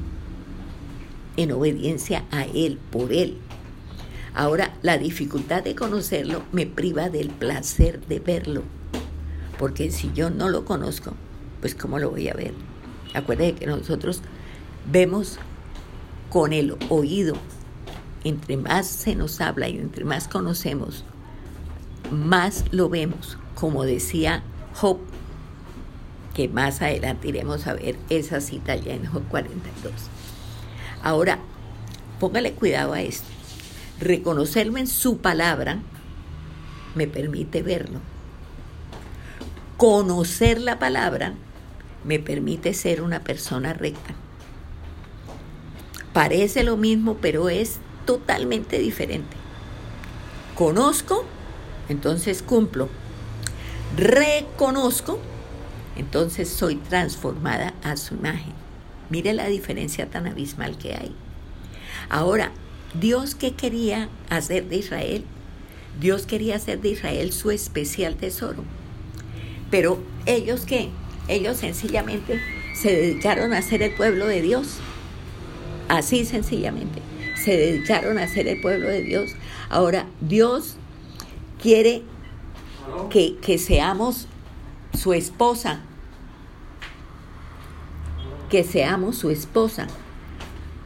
en 1.38 1.51
obediencia 1.51 2.25
a 2.32 2.46
Él, 2.46 2.79
por 2.91 3.13
Él. 3.13 3.38
Ahora, 4.34 4.74
la 4.82 4.98
dificultad 4.98 5.63
de 5.63 5.75
conocerlo 5.75 6.44
me 6.51 6.65
priva 6.65 7.10
del 7.10 7.29
placer 7.29 8.05
de 8.08 8.20
verlo, 8.20 8.63
porque 9.58 9.91
si 9.91 10.12
yo 10.13 10.29
no 10.29 10.50
lo 10.50 10.65
conozco, 10.65 11.13
pues 11.62 11.74
¿cómo 11.74 12.00
lo 12.00 12.12
voy 12.12 12.27
a 12.27 12.34
ver? 12.34 12.53
Acuérdense 13.13 13.55
que 13.60 13.65
nosotros 13.65 14.22
vemos 14.91 15.39
con 16.29 16.51
el 16.51 16.75
oído, 16.89 17.36
entre 18.25 18.58
más 18.58 18.88
se 18.88 19.15
nos 19.15 19.39
habla 19.39 19.70
y 19.70 19.77
entre 19.77 20.03
más 20.03 20.27
conocemos, 20.27 21.05
más 22.12 22.65
lo 22.71 22.89
vemos, 22.89 23.38
como 23.55 23.83
decía 23.83 24.43
Job, 24.74 25.00
que 26.33 26.50
más 26.50 26.81
adelante 26.81 27.29
iremos 27.29 27.65
a 27.67 27.74
ver 27.74 27.97
esa 28.09 28.41
cita 28.41 28.75
ya 28.75 28.93
en 28.93 29.05
Job 29.05 29.24
42. 29.29 29.93
Ahora, 31.01 31.39
póngale 32.19 32.53
cuidado 32.53 32.93
a 32.93 33.01
esto. 33.01 33.27
Reconocerlo 34.00 34.77
en 34.77 34.88
su 34.88 35.19
palabra 35.19 35.79
me 36.95 37.07
permite 37.07 37.62
verlo. 37.62 38.00
Conocer 39.77 40.59
la 40.59 40.79
palabra 40.79 41.33
me 42.03 42.19
permite 42.19 42.74
ser 42.74 43.01
una 43.01 43.21
persona 43.21 43.74
recta. 43.74 44.13
Parece 46.13 46.63
lo 46.63 46.77
mismo, 46.77 47.17
pero 47.21 47.50
es 47.50 47.77
totalmente 48.05 48.79
diferente. 48.79 49.35
Conozco, 50.55 51.25
entonces 51.89 52.42
cumplo. 52.42 52.89
Reconozco, 53.98 55.20
entonces 55.96 56.50
soy 56.50 56.75
transformada 56.75 57.74
a 57.84 57.98
su 57.98 58.15
imagen. 58.15 58.54
Mire 59.10 59.34
la 59.34 59.48
diferencia 59.48 60.10
tan 60.10 60.27
abismal 60.27 60.77
que 60.77 60.96
hay. 60.96 61.15
Ahora, 62.10 62.51
Dios 63.00 63.36
qué 63.36 63.54
quería 63.54 64.10
hacer 64.30 64.68
de 64.68 64.77
Israel? 64.77 65.24
Dios 66.00 66.25
quería 66.25 66.56
hacer 66.56 66.82
de 66.82 66.89
Israel 66.89 67.32
su 67.32 67.51
especial 67.51 68.15
tesoro. 68.15 68.63
Pero 69.72 70.00
ellos 70.25 70.65
qué? 70.65 70.89
Ellos 71.27 71.58
sencillamente 71.58 72.39
se 72.75 72.92
dedicaron 72.92 73.54
a 73.54 73.62
ser 73.62 73.82
el 73.82 73.94
pueblo 73.96 74.27
de 74.27 74.42
Dios. 74.42 74.77
Así 75.88 76.25
sencillamente. 76.25 77.01
Se 77.42 77.56
dedicaron 77.56 78.18
a 78.18 78.27
ser 78.27 78.48
el 78.48 78.60
pueblo 78.60 78.88
de 78.88 79.01
Dios. 79.01 79.32
Ahora, 79.70 80.08
Dios 80.22 80.77
quiere 81.65 82.03
que, 83.10 83.38
que 83.38 83.57
seamos 83.57 84.27
su 84.93 85.13
esposa. 85.13 85.79
Que 88.51 88.63
seamos 88.63 89.17
su 89.17 89.31
esposa. 89.31 89.88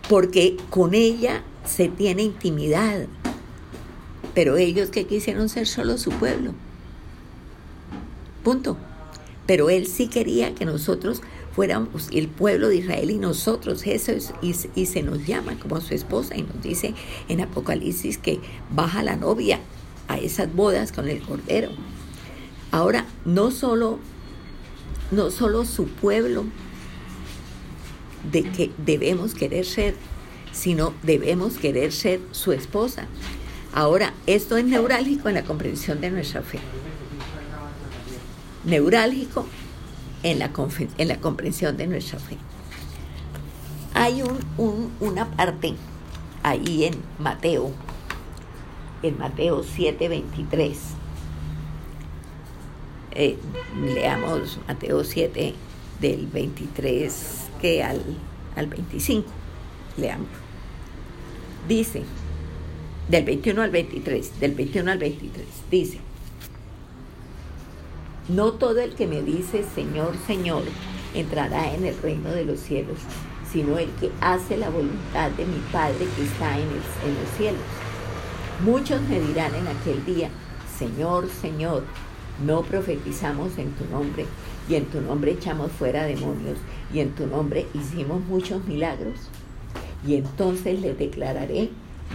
Porque 0.08 0.56
con 0.70 0.94
ella 0.94 1.44
se 1.66 1.90
tiene 1.90 2.24
intimidad. 2.24 3.08
Pero 4.34 4.56
ellos 4.56 4.90
que 4.90 5.06
quisieron 5.06 5.50
ser 5.50 5.68
solo 5.68 5.98
su 5.98 6.12
pueblo. 6.12 6.54
Punto. 8.46 8.78
Pero 9.46 9.70
él 9.70 9.86
sí 9.86 10.08
quería 10.08 10.56
que 10.56 10.64
nosotros 10.64 11.22
fuéramos 11.54 12.08
el 12.14 12.30
pueblo 12.30 12.70
de 12.70 12.78
Israel 12.78 13.12
y 13.12 13.18
nosotros, 13.18 13.86
eso 13.86 14.14
y, 14.42 14.56
y, 14.76 14.86
se 14.86 15.04
nos 15.04 15.26
llama 15.28 15.60
como 15.60 15.82
su 15.82 15.94
esposa 15.94 16.38
y 16.38 16.44
nos 16.44 16.62
dice 16.62 16.94
en 17.28 17.42
Apocalipsis 17.42 18.18
que 18.18 18.40
baja 18.72 19.04
la 19.04 19.18
novia 19.18 19.60
a 20.10 20.18
esas 20.18 20.54
bodas 20.54 20.92
con 20.92 21.08
el 21.08 21.22
cordero. 21.22 21.70
Ahora, 22.72 23.06
no 23.24 23.52
solo, 23.52 24.00
no 25.12 25.32
solo 25.32 25.64
su 25.64 25.88
pueblo 25.88 26.46
de 28.32 28.44
que 28.44 28.72
debemos 28.78 29.34
querer 29.34 29.66
ser, 29.66 29.96
sino 30.52 30.94
debemos 31.04 31.58
querer 31.58 31.94
ser 31.94 32.20
su 32.32 32.52
esposa. 32.52 33.08
Ahora, 33.74 34.14
esto 34.26 34.58
es 34.58 34.66
neurálgico 34.66 35.30
en 35.30 35.36
la 35.36 35.44
comprensión 35.44 36.02
de 36.02 36.10
nuestra 36.10 36.42
fe. 36.42 36.60
Neurálgico 38.66 39.46
en 40.24 40.40
la, 40.40 40.52
en 40.98 41.08
la 41.08 41.22
comprensión 41.22 41.78
de 41.78 41.88
nuestra 41.88 42.20
fe. 42.20 42.38
Hay 43.94 44.24
un, 44.58 44.92
una 45.00 45.30
parte 45.32 45.76
ahí 46.44 46.86
en 46.86 46.96
Mateo, 47.20 47.72
en 49.04 49.18
Mateo 49.18 49.64
7:23. 49.64 50.78
Eh, 53.12 53.38
leamos 53.82 54.60
Mateo 54.68 55.04
7 55.04 55.54
del 56.00 56.28
23 56.28 57.50
que 57.62 57.84
al, 57.84 58.02
al 58.56 58.68
25. 58.68 59.28
Leamos. 59.98 60.28
Dice, 61.68 62.04
del 63.10 63.26
21 63.26 63.62
al 63.62 63.72
23, 63.72 64.40
del 64.40 64.54
21 64.54 64.92
al 64.92 64.98
23, 64.98 65.46
dice, 65.70 66.00
no 68.30 68.54
todo 68.54 68.80
el 68.80 68.94
que 68.94 69.08
me 69.08 69.22
dice 69.22 69.66
Señor, 69.76 70.14
Señor, 70.26 70.64
entrará 71.14 71.74
en 71.74 71.86
el 71.86 71.98
reino 72.02 72.30
de 72.30 72.46
los 72.46 72.60
cielos, 72.60 72.98
sino 73.52 73.78
el 73.78 73.90
que 74.00 74.12
hace 74.22 74.58
la 74.58 74.70
voluntad 74.70 75.32
de 75.32 75.46
mi 75.46 75.60
Padre 75.72 76.08
que 76.16 76.24
está 76.24 76.56
en, 76.58 76.64
en 76.64 77.20
los 77.20 77.30
cielos. 77.38 77.89
Muchos 78.64 79.02
me 79.04 79.22
dirán 79.22 79.56
en 79.56 79.68
aquel 79.70 80.04
día, 80.04 80.30
Señor, 80.78 81.30
Señor, 81.30 81.84
no 82.46 82.62
profetizamos 82.62 83.58
en 83.58 83.72
tu 83.72 83.86
nombre, 83.86 84.26
y 84.68 84.76
en 84.76 84.86
tu 84.86 85.00
nombre 85.00 85.32
echamos 85.32 85.72
fuera 85.72 86.04
demonios, 86.04 86.58
y 86.94 87.00
en 87.00 87.12
tu 87.12 87.26
nombre 87.26 87.68
hicimos 87.74 88.22
muchos 88.26 88.66
milagros. 88.66 89.16
Y 90.06 90.16
entonces 90.16 90.82
les 90.82 90.98
declararé, 90.98 91.70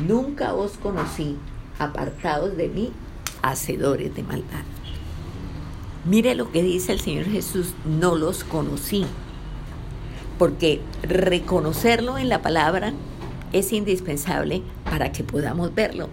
nunca 0.06 0.52
os 0.52 0.72
conocí, 0.72 1.38
apartados 1.78 2.58
de 2.58 2.68
mí, 2.68 2.92
hacedores 3.40 4.14
de 4.14 4.22
maldad. 4.22 4.64
Mire 6.04 6.34
lo 6.34 6.52
que 6.52 6.62
dice 6.62 6.92
el 6.92 7.00
Señor 7.00 7.24
Jesús, 7.24 7.72
no 7.86 8.16
los 8.16 8.44
conocí, 8.44 9.06
porque 10.38 10.82
reconocerlo 11.02 12.18
en 12.18 12.28
la 12.28 12.42
palabra 12.42 12.92
es 13.54 13.72
indispensable 13.72 14.62
para 14.84 15.10
que 15.10 15.24
podamos 15.24 15.74
verlo. 15.74 16.10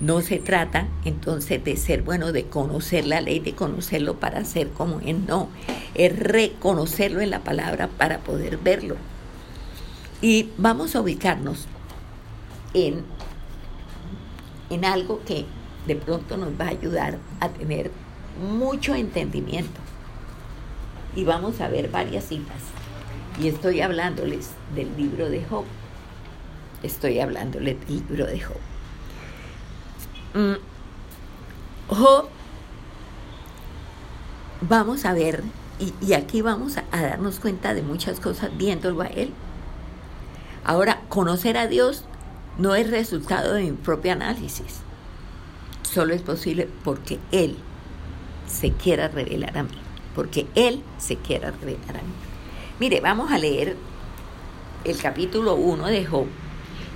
No 0.00 0.20
se 0.20 0.38
trata 0.38 0.88
entonces 1.04 1.64
de 1.64 1.76
ser 1.76 2.02
bueno, 2.02 2.32
de 2.32 2.44
conocer 2.44 3.06
la 3.06 3.22
ley, 3.22 3.40
de 3.40 3.54
conocerlo 3.54 4.16
para 4.16 4.44
ser 4.44 4.68
como 4.68 5.00
Él, 5.00 5.24
no, 5.26 5.48
es 5.94 6.18
reconocerlo 6.18 7.20
en 7.22 7.30
la 7.30 7.40
palabra 7.40 7.88
para 7.88 8.18
poder 8.18 8.58
verlo. 8.58 8.96
Y 10.20 10.50
vamos 10.58 10.94
a 10.94 11.00
ubicarnos 11.00 11.66
en, 12.74 13.04
en 14.68 14.84
algo 14.84 15.22
que 15.24 15.46
de 15.86 15.96
pronto 15.96 16.36
nos 16.36 16.50
va 16.60 16.66
a 16.66 16.70
ayudar 16.70 17.18
a 17.40 17.48
tener 17.48 17.90
mucho 18.40 18.94
entendimiento. 18.94 19.80
Y 21.14 21.24
vamos 21.24 21.60
a 21.62 21.68
ver 21.68 21.90
varias 21.90 22.24
citas. 22.24 22.56
Y 23.40 23.48
estoy 23.48 23.80
hablándoles 23.80 24.50
del 24.74 24.94
libro 24.96 25.30
de 25.30 25.42
Job. 25.44 25.64
Estoy 26.82 27.20
hablándoles 27.20 27.78
del 27.80 27.96
libro 27.96 28.26
de 28.26 28.40
Job. 28.40 28.75
Mm, 30.36 30.56
vamos 34.60 35.04
a 35.06 35.14
ver, 35.14 35.42
y, 35.80 35.94
y 36.04 36.12
aquí 36.12 36.42
vamos 36.42 36.76
a, 36.76 36.84
a 36.92 37.00
darnos 37.00 37.40
cuenta 37.40 37.72
de 37.72 37.80
muchas 37.80 38.20
cosas 38.20 38.50
viéndolo 38.58 39.00
a 39.00 39.06
él. 39.06 39.32
Ahora, 40.62 41.00
conocer 41.08 41.56
a 41.56 41.68
Dios 41.68 42.04
no 42.58 42.74
es 42.74 42.90
resultado 42.90 43.54
de 43.54 43.62
mi 43.62 43.72
propio 43.72 44.12
análisis. 44.12 44.80
Solo 45.82 46.12
es 46.12 46.20
posible 46.20 46.68
porque 46.84 47.18
Él 47.32 47.56
se 48.46 48.72
quiera 48.72 49.08
revelar 49.08 49.56
a 49.56 49.62
mí. 49.62 49.78
Porque 50.14 50.46
Él 50.54 50.82
se 50.98 51.16
quiera 51.16 51.50
revelar 51.52 51.96
a 51.96 52.02
mí. 52.02 52.12
Mire, 52.78 53.00
vamos 53.00 53.30
a 53.30 53.38
leer 53.38 53.76
el 54.84 54.98
capítulo 54.98 55.54
1 55.54 55.86
de 55.86 56.04
Job 56.04 56.26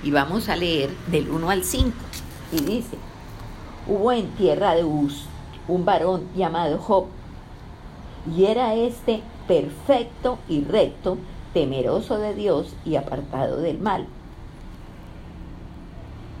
y 0.03 0.11
vamos 0.11 0.49
a 0.49 0.55
leer 0.55 0.91
del 1.07 1.29
1 1.29 1.49
al 1.49 1.63
5. 1.63 1.91
Y 2.51 2.61
dice, 2.61 2.97
hubo 3.87 4.11
en 4.11 4.27
tierra 4.31 4.75
de 4.75 4.83
Uz 4.83 5.25
un 5.67 5.85
varón 5.85 6.27
llamado 6.35 6.77
Job, 6.77 7.05
y 8.35 8.45
era 8.45 8.75
este 8.75 9.21
perfecto 9.47 10.37
y 10.47 10.63
recto, 10.63 11.17
temeroso 11.53 12.17
de 12.17 12.33
Dios 12.33 12.75
y 12.85 12.95
apartado 12.95 13.57
del 13.57 13.79
mal. 13.79 14.07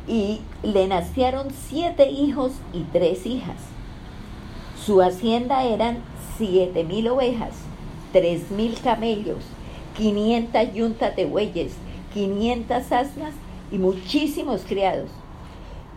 Y 0.07 0.41
le 0.63 0.87
nacieron 0.87 1.47
siete 1.51 2.09
hijos 2.09 2.53
y 2.73 2.83
tres 2.91 3.25
hijas. 3.25 3.57
Su 4.83 5.01
hacienda 5.01 5.63
eran 5.63 5.99
siete 6.37 6.83
mil 6.83 7.07
ovejas, 7.07 7.53
tres 8.11 8.51
mil 8.51 8.75
camellos, 8.79 9.43
quinientas 9.95 10.73
yuntas 10.73 11.15
de 11.15 11.25
bueyes, 11.25 11.73
quinientas 12.13 12.91
asnas 12.91 13.33
y 13.71 13.77
muchísimos 13.77 14.61
criados. 14.67 15.09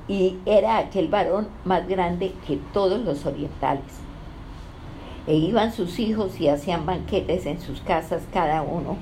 Y 0.06 0.36
era 0.44 0.78
aquel 0.78 1.08
varón 1.08 1.48
más 1.64 1.88
grande 1.88 2.34
que 2.46 2.58
todos 2.72 3.00
los 3.04 3.24
orientales. 3.24 4.00
E 5.26 5.34
iban 5.34 5.72
sus 5.72 5.98
hijos 5.98 6.38
y 6.40 6.48
hacían 6.48 6.84
banquetes 6.84 7.46
en 7.46 7.60
sus 7.60 7.80
casas 7.80 8.22
cada 8.32 8.62
uno 8.62 8.98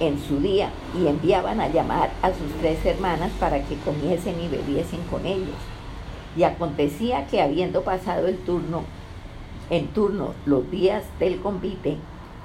en 0.00 0.18
su 0.20 0.38
día 0.40 0.70
y 0.96 1.06
enviaban 1.06 1.60
a 1.60 1.68
llamar 1.68 2.10
a 2.22 2.28
sus 2.28 2.52
tres 2.60 2.84
hermanas 2.84 3.32
para 3.40 3.62
que 3.64 3.76
comiesen 3.76 4.40
y 4.40 4.48
bebiesen 4.48 5.00
con 5.10 5.26
ellos. 5.26 5.56
Y 6.36 6.44
acontecía 6.44 7.26
que 7.26 7.42
habiendo 7.42 7.82
pasado 7.82 8.28
el 8.28 8.38
turno, 8.38 8.82
en 9.70 9.88
turno 9.88 10.34
los 10.46 10.70
días 10.70 11.04
del 11.18 11.40
convite, 11.40 11.96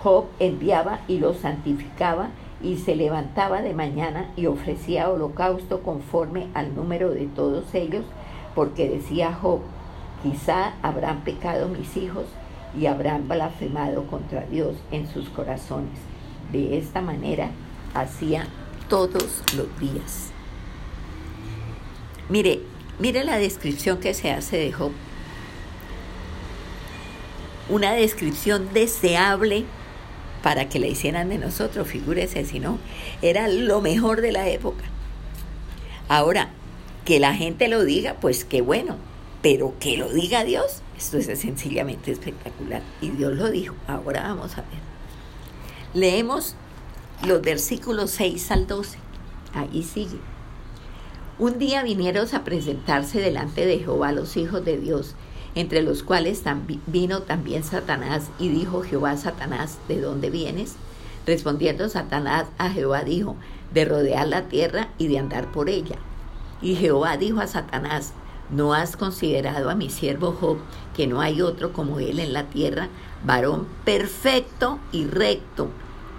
Job 0.01 0.25
enviaba 0.39 0.99
y 1.07 1.19
los 1.19 1.37
santificaba 1.37 2.29
y 2.63 2.77
se 2.77 2.95
levantaba 2.95 3.61
de 3.61 3.73
mañana 3.73 4.31
y 4.37 4.47
ofrecía 4.47 5.09
holocausto 5.09 5.81
conforme 5.83 6.47
al 6.53 6.73
número 6.73 7.11
de 7.11 7.27
todos 7.27 7.75
ellos, 7.75 8.05
porque 8.55 8.89
decía 8.89 9.33
Job, 9.33 9.59
quizá 10.23 10.73
habrán 10.81 11.23
pecado 11.25 11.67
mis 11.67 11.97
hijos 11.97 12.25
y 12.79 12.85
habrán 12.85 13.27
blasfemado 13.27 14.07
contra 14.07 14.45
Dios 14.45 14.77
en 14.91 15.07
sus 15.07 15.29
corazones. 15.29 15.99
De 16.51 16.77
esta 16.77 17.01
manera 17.01 17.51
hacía 17.93 18.47
todos 18.87 19.43
los 19.55 19.79
días. 19.79 20.31
Mire, 22.29 22.61
mire 22.99 23.25
la 23.25 23.37
descripción 23.37 23.99
que 23.99 24.13
se 24.13 24.31
hace 24.31 24.57
de 24.57 24.71
Job. 24.71 24.91
Una 27.69 27.93
descripción 27.93 28.69
deseable 28.73 29.65
para 30.43 30.67
que 30.67 30.77
la 30.77 30.87
hicieran 30.87 31.29
de 31.29 31.39
nosotros, 31.39 31.87
figúrese 31.87 32.45
si 32.45 32.59
no, 32.59 32.77
era 33.21 33.47
lo 33.47 33.81
mejor 33.81 34.21
de 34.21 34.33
la 34.33 34.49
época. 34.49 34.83
Ahora, 36.09 36.49
que 37.05 37.19
la 37.19 37.33
gente 37.33 37.69
lo 37.69 37.83
diga, 37.83 38.17
pues 38.19 38.43
qué 38.43 38.61
bueno, 38.61 38.97
pero 39.41 39.73
que 39.79 39.97
lo 39.97 40.09
diga 40.09 40.43
Dios, 40.43 40.81
esto 40.97 41.17
es 41.17 41.27
sencillamente 41.39 42.11
espectacular. 42.11 42.81
Y 43.01 43.09
Dios 43.11 43.33
lo 43.33 43.49
dijo, 43.49 43.75
ahora 43.87 44.23
vamos 44.23 44.57
a 44.57 44.61
ver. 44.61 44.83
Leemos 45.93 46.55
los 47.25 47.41
versículos 47.41 48.11
6 48.11 48.51
al 48.51 48.67
12, 48.67 48.97
ahí 49.53 49.81
sigue. 49.81 50.19
Un 51.39 51.57
día 51.57 51.83
vinieron 51.83 52.27
a 52.35 52.43
presentarse 52.43 53.21
delante 53.21 53.65
de 53.65 53.79
Jehová 53.79 54.11
los 54.11 54.35
hijos 54.35 54.63
de 54.65 54.77
Dios, 54.77 55.15
entre 55.55 55.81
los 55.81 56.03
cuales 56.03 56.43
vino 56.87 57.21
también 57.21 57.63
Satanás, 57.63 58.29
y 58.39 58.49
dijo 58.49 58.81
Jehová 58.81 59.17
Satanás, 59.17 59.77
¿de 59.87 60.01
dónde 60.01 60.29
vienes? 60.29 60.75
Respondiendo 61.25 61.89
Satanás 61.89 62.45
a 62.57 62.69
Jehová 62.69 63.03
dijo, 63.03 63.35
de 63.73 63.85
rodear 63.85 64.27
la 64.27 64.43
tierra 64.43 64.89
y 64.97 65.07
de 65.07 65.19
andar 65.19 65.51
por 65.51 65.69
ella. 65.69 65.95
Y 66.61 66.75
Jehová 66.75 67.17
dijo 67.17 67.39
a 67.39 67.47
Satanás, 67.47 68.13
¿no 68.49 68.73
has 68.73 68.97
considerado 68.97 69.69
a 69.69 69.75
mi 69.75 69.89
siervo 69.89 70.31
Job, 70.39 70.57
que 70.95 71.07
no 71.07 71.21
hay 71.21 71.41
otro 71.41 71.73
como 71.73 71.99
él 71.99 72.19
en 72.19 72.33
la 72.33 72.43
tierra, 72.45 72.89
varón 73.25 73.67
perfecto 73.83 74.79
y 74.91 75.05
recto, 75.05 75.69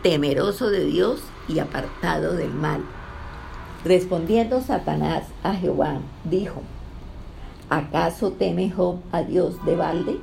temeroso 0.03 0.71
de 0.71 0.85
Dios 0.85 1.21
y 1.49 1.59
apartado 1.59 2.35
del 2.35 2.53
mal? 2.53 2.83
Respondiendo 3.85 4.63
Satanás 4.63 5.25
a 5.43 5.55
Jehová, 5.55 5.99
dijo, 6.25 6.63
¿Acaso 7.71 8.33
teme 8.33 8.71
Job 8.71 8.97
a 9.11 9.23
Dios 9.23 9.65
de 9.65 9.75
balde? 9.75 10.21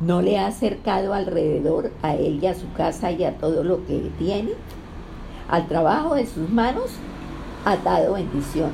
¿No 0.00 0.20
le 0.20 0.38
ha 0.38 0.48
acercado 0.48 1.14
alrededor 1.14 1.92
a 2.02 2.14
él 2.14 2.40
y 2.42 2.46
a 2.46 2.54
su 2.54 2.70
casa 2.72 3.10
y 3.10 3.24
a 3.24 3.38
todo 3.38 3.64
lo 3.64 3.86
que 3.86 4.10
tiene? 4.18 4.50
Al 5.48 5.66
trabajo 5.66 6.14
de 6.14 6.26
sus 6.26 6.50
manos 6.50 6.90
ha 7.64 7.76
dado 7.76 8.14
bendición. 8.14 8.70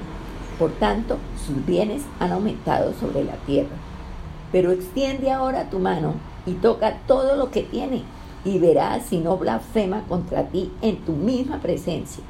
Por 0.58 0.72
tanto, 0.72 1.18
sus 1.46 1.64
bienes 1.64 2.02
han 2.18 2.32
aumentado 2.32 2.92
sobre 2.94 3.24
la 3.24 3.34
tierra. 3.46 3.76
Pero 4.50 4.72
extiende 4.72 5.30
ahora 5.30 5.70
tu 5.70 5.78
mano 5.78 6.14
y 6.46 6.54
toca 6.54 6.98
todo 7.06 7.36
lo 7.36 7.50
que 7.50 7.62
tiene 7.62 8.02
y 8.44 8.58
verás 8.58 9.04
si 9.04 9.18
no 9.18 9.36
blasfema 9.36 10.02
contra 10.08 10.44
ti 10.44 10.72
en 10.82 10.96
tu 11.04 11.12
misma 11.12 11.58
presencia. 11.58 12.24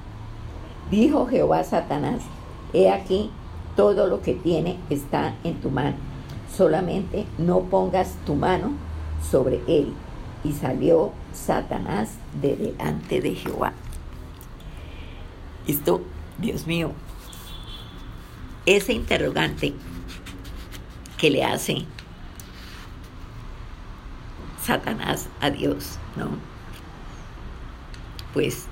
Dijo 0.91 1.27
Jehová 1.27 1.61
a 1.61 1.65
Satanás, 1.65 2.21
he 2.73 2.91
aquí 2.91 3.31
todo 3.79 4.09
lo 4.09 4.23
que 4.23 4.35
tiene 4.35 4.77
está 4.91 5.37
en 5.45 5.61
tu 5.61 5.71
mano. 5.71 5.95
Solamente 6.53 7.27
no 7.39 7.61
pongas 7.61 8.17
tu 8.27 8.35
mano 8.35 8.73
sobre 9.31 9.61
él. 9.69 9.93
Y 10.43 10.53
salió 10.53 11.13
Satanás 11.33 12.15
de 12.43 12.57
delante 12.57 13.21
de 13.21 13.37
Jehová. 13.37 13.73
Esto, 15.69 16.03
Dios 16.39 16.67
mío, 16.67 16.91
ese 18.67 18.95
interrogante 18.95 19.75
que 21.17 21.31
le 21.31 21.45
hace 21.45 21.85
Satanás 24.61 25.29
a 25.41 25.51
Dios, 25.51 26.01
¿no? 26.17 26.31
Pues 28.35 28.67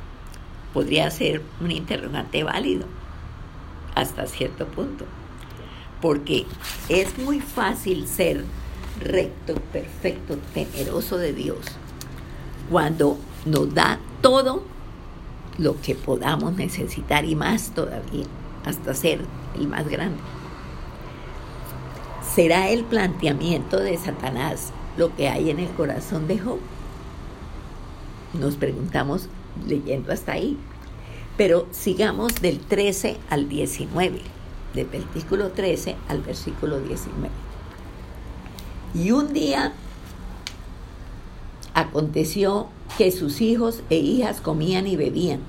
podría 0.74 1.08
ser 1.12 1.42
un 1.60 1.70
interrogante 1.70 2.42
válido 2.42 2.95
hasta 3.96 4.26
cierto 4.26 4.66
punto. 4.68 5.04
Porque 6.00 6.46
es 6.88 7.18
muy 7.18 7.40
fácil 7.40 8.06
ser 8.06 8.44
recto, 9.00 9.54
perfecto, 9.72 10.38
temeroso 10.54 11.18
de 11.18 11.32
Dios 11.32 11.58
cuando 12.70 13.18
nos 13.44 13.72
da 13.74 13.98
todo 14.20 14.62
lo 15.58 15.80
que 15.80 15.94
podamos 15.94 16.54
necesitar 16.54 17.24
y 17.24 17.34
más 17.34 17.70
todavía, 17.70 18.26
hasta 18.64 18.94
ser 18.94 19.20
el 19.58 19.68
más 19.68 19.88
grande. 19.88 20.18
¿Será 22.34 22.68
el 22.68 22.84
planteamiento 22.84 23.78
de 23.78 23.96
Satanás 23.96 24.72
lo 24.96 25.14
que 25.14 25.28
hay 25.28 25.50
en 25.50 25.58
el 25.58 25.70
corazón 25.70 26.26
de 26.26 26.38
Job? 26.38 26.58
Nos 28.34 28.56
preguntamos 28.56 29.28
leyendo 29.66 30.12
hasta 30.12 30.32
ahí. 30.32 30.58
Pero 31.36 31.66
sigamos 31.70 32.34
del 32.40 32.60
13 32.60 33.18
al 33.28 33.48
19, 33.48 34.20
del 34.74 34.86
versículo 34.86 35.50
13 35.50 35.96
al 36.08 36.22
versículo 36.22 36.80
19. 36.80 37.28
Y 38.94 39.10
un 39.10 39.34
día 39.34 39.74
aconteció 41.74 42.68
que 42.96 43.12
sus 43.12 43.42
hijos 43.42 43.82
e 43.90 43.96
hijas 43.96 44.40
comían 44.40 44.86
y 44.86 44.96
bebían. 44.96 45.40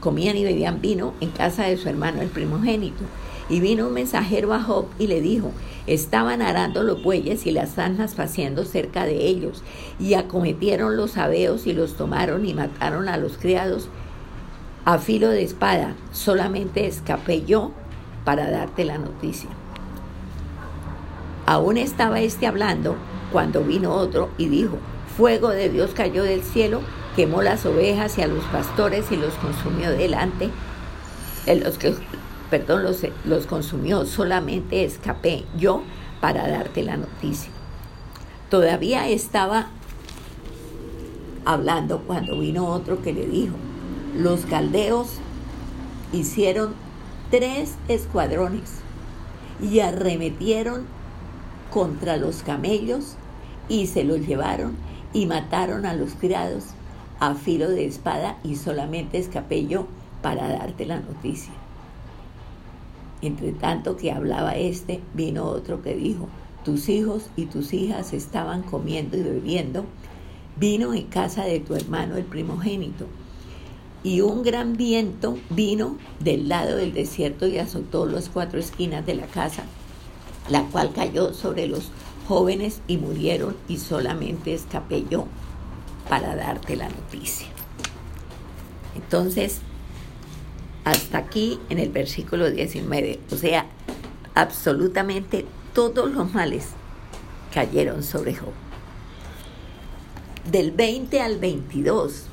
Comían 0.00 0.36
y 0.36 0.44
bebían 0.44 0.82
vino 0.82 1.14
en 1.20 1.30
casa 1.30 1.64
de 1.64 1.78
su 1.78 1.88
hermano 1.88 2.20
el 2.20 2.28
primogénito. 2.28 3.02
Y 3.48 3.60
vino 3.60 3.86
un 3.86 3.94
mensajero 3.94 4.52
a 4.52 4.62
Job 4.62 4.86
y 4.98 5.06
le 5.06 5.22
dijo, 5.22 5.52
estaban 5.86 6.42
arando 6.42 6.82
los 6.82 7.02
bueyes 7.02 7.46
y 7.46 7.52
las 7.52 7.78
asnas 7.78 8.14
paseando 8.14 8.64
cerca 8.64 9.06
de 9.06 9.28
ellos, 9.28 9.62
y 9.98 10.14
acometieron 10.14 10.96
los 10.96 11.16
abeos 11.16 11.66
y 11.66 11.72
los 11.72 11.94
tomaron 11.94 12.44
y 12.44 12.52
mataron 12.52 13.08
a 13.08 13.16
los 13.16 13.38
criados 13.38 13.88
a 14.86 14.98
filo 14.98 15.30
de 15.30 15.42
espada, 15.42 15.96
solamente 16.12 16.86
escapé 16.86 17.44
yo 17.44 17.72
para 18.24 18.48
darte 18.48 18.84
la 18.84 18.98
noticia. 18.98 19.50
Aún 21.44 21.76
estaba 21.76 22.20
este 22.20 22.46
hablando 22.46 22.94
cuando 23.32 23.62
vino 23.62 23.92
otro 23.92 24.30
y 24.38 24.46
dijo, 24.46 24.78
fuego 25.16 25.48
de 25.48 25.70
Dios 25.70 25.90
cayó 25.92 26.22
del 26.22 26.44
cielo, 26.44 26.82
quemó 27.16 27.42
las 27.42 27.66
ovejas 27.66 28.16
y 28.16 28.22
a 28.22 28.28
los 28.28 28.44
pastores 28.44 29.10
y 29.10 29.16
los 29.16 29.34
consumió 29.34 29.90
delante, 29.90 30.50
en 31.46 31.64
los 31.64 31.78
que, 31.78 31.92
perdón, 32.48 32.84
los, 32.84 33.04
los 33.24 33.46
consumió, 33.46 34.06
solamente 34.06 34.84
escapé 34.84 35.44
yo 35.58 35.82
para 36.20 36.48
darte 36.48 36.84
la 36.84 36.96
noticia. 36.96 37.50
Todavía 38.50 39.08
estaba 39.08 39.66
hablando 41.44 42.02
cuando 42.06 42.38
vino 42.38 42.68
otro 42.68 43.02
que 43.02 43.12
le 43.12 43.26
dijo, 43.26 43.56
los 44.16 44.46
caldeos 44.46 45.08
hicieron 46.12 46.74
tres 47.30 47.74
escuadrones 47.88 48.76
y 49.60 49.80
arremetieron 49.80 50.86
contra 51.70 52.16
los 52.16 52.42
camellos 52.42 53.16
y 53.68 53.88
se 53.88 54.04
los 54.04 54.26
llevaron 54.26 54.74
y 55.12 55.26
mataron 55.26 55.84
a 55.84 55.94
los 55.94 56.14
criados 56.14 56.64
a 57.20 57.34
filo 57.34 57.68
de 57.68 57.86
espada 57.86 58.38
y 58.42 58.56
solamente 58.56 59.18
escapé 59.18 59.66
yo 59.66 59.86
para 60.22 60.48
darte 60.48 60.86
la 60.86 61.00
noticia. 61.00 61.52
Entre 63.20 63.52
tanto 63.52 63.96
que 63.96 64.12
hablaba 64.12 64.56
este, 64.56 65.00
vino 65.14 65.44
otro 65.44 65.82
que 65.82 65.94
dijo, 65.94 66.28
tus 66.64 66.88
hijos 66.88 67.28
y 67.36 67.46
tus 67.46 67.72
hijas 67.72 68.12
estaban 68.12 68.62
comiendo 68.62 69.16
y 69.16 69.22
bebiendo 69.22 69.84
vino 70.58 70.94
en 70.94 71.04
casa 71.04 71.44
de 71.44 71.60
tu 71.60 71.74
hermano 71.74 72.16
el 72.16 72.24
primogénito. 72.24 73.06
Y 74.06 74.20
un 74.20 74.44
gran 74.44 74.76
viento 74.76 75.36
vino 75.50 75.98
del 76.20 76.48
lado 76.48 76.76
del 76.76 76.94
desierto 76.94 77.48
y 77.48 77.58
azotó 77.58 78.06
las 78.06 78.28
cuatro 78.28 78.60
esquinas 78.60 79.04
de 79.04 79.16
la 79.16 79.26
casa, 79.26 79.64
la 80.48 80.62
cual 80.66 80.92
cayó 80.94 81.34
sobre 81.34 81.66
los 81.66 81.90
jóvenes 82.28 82.82
y 82.86 82.98
murieron 82.98 83.56
y 83.66 83.78
solamente 83.78 84.54
escapé 84.54 85.04
yo 85.10 85.26
para 86.08 86.36
darte 86.36 86.76
la 86.76 86.88
noticia. 86.88 87.48
Entonces, 88.94 89.58
hasta 90.84 91.18
aquí 91.18 91.58
en 91.68 91.80
el 91.80 91.90
versículo 91.90 92.48
19, 92.48 93.18
o 93.32 93.34
sea, 93.34 93.66
absolutamente 94.36 95.46
todos 95.74 96.12
los 96.12 96.32
males 96.32 96.68
cayeron 97.52 98.04
sobre 98.04 98.36
Job. 98.36 98.52
Del 100.48 100.70
20 100.70 101.20
al 101.20 101.40
22. 101.40 102.26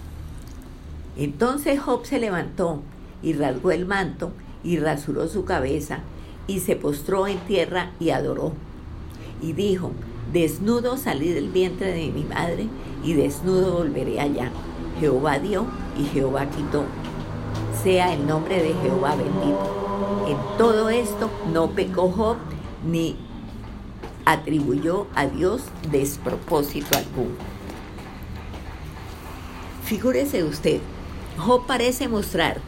Entonces 1.18 1.80
Job 1.80 2.06
se 2.06 2.20
levantó 2.20 2.82
y 3.22 3.34
rasgó 3.34 3.72
el 3.72 3.86
manto 3.86 4.32
y 4.64 4.78
rasuró 4.78 5.28
su 5.28 5.46
cabeza 5.46 6.00
y 6.48 6.60
se 6.60 6.76
postró 6.76 7.28
en 7.28 7.38
tierra 7.40 7.92
y 8.00 8.10
adoró. 8.10 8.54
Y 9.42 9.54
dijo, 9.54 9.92
desnudo 10.32 10.98
salí 10.98 11.30
del 11.30 11.50
vientre 11.50 11.94
de 11.94 12.12
mi 12.12 12.24
madre 12.24 12.68
y 13.04 13.14
desnudo 13.14 13.74
volveré 13.74 14.20
allá. 14.20 14.52
Jehová 15.00 15.40
dio 15.40 15.66
y 15.98 16.06
Jehová 16.06 16.50
quitó. 16.50 16.86
Sea 17.84 18.14
el 18.14 18.26
nombre 18.26 18.62
de 18.62 18.74
Jehová 18.74 19.16
bendito. 19.16 20.26
En 20.28 20.38
todo 20.58 20.90
esto 20.90 21.30
no 21.52 21.72
pecó 21.72 22.10
Job 22.10 22.38
ni 22.86 23.18
atribuyó 24.26 25.08
a 25.16 25.26
Dios 25.26 25.64
despropósito 25.92 26.98
alguno. 26.98 27.36
Figúrese 29.84 30.44
usted, 30.44 30.80
Job 31.38 31.66
parece 31.66 32.08
mostrar 32.08 32.62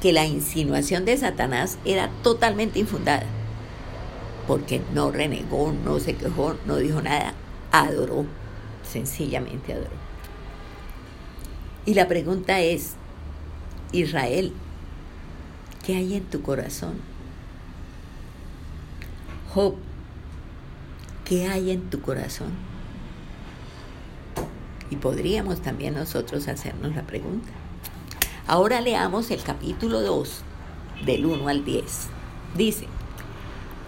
que 0.00 0.12
la 0.12 0.26
insinuación 0.26 1.04
de 1.04 1.16
Satanás 1.16 1.78
era 1.84 2.10
totalmente 2.22 2.78
infundada, 2.78 3.26
porque 4.46 4.82
no 4.92 5.10
renegó, 5.10 5.72
no 5.84 5.98
se 5.98 6.14
quejó, 6.14 6.56
no 6.66 6.76
dijo 6.76 7.00
nada, 7.02 7.34
adoró 7.72 8.26
sencillamente 8.94 9.72
adoró. 9.72 9.90
Y 11.86 11.94
la 11.94 12.08
pregunta 12.08 12.60
es, 12.60 12.94
Israel, 13.92 14.52
¿qué 15.84 15.96
hay 15.96 16.14
en 16.14 16.24
tu 16.24 16.42
corazón? 16.42 16.94
Job, 19.52 19.74
¿qué 21.24 21.48
hay 21.48 21.72
en 21.72 21.90
tu 21.90 22.00
corazón? 22.00 22.52
Y 24.90 24.96
podríamos 24.96 25.60
también 25.60 25.94
nosotros 25.94 26.48
hacernos 26.48 26.94
la 26.94 27.02
pregunta. 27.02 27.50
Ahora 28.46 28.82
leamos 28.82 29.30
el 29.30 29.42
capítulo 29.42 30.02
2, 30.02 30.42
del 31.06 31.24
1 31.24 31.48
al 31.48 31.64
10. 31.64 32.08
Dice, 32.54 32.86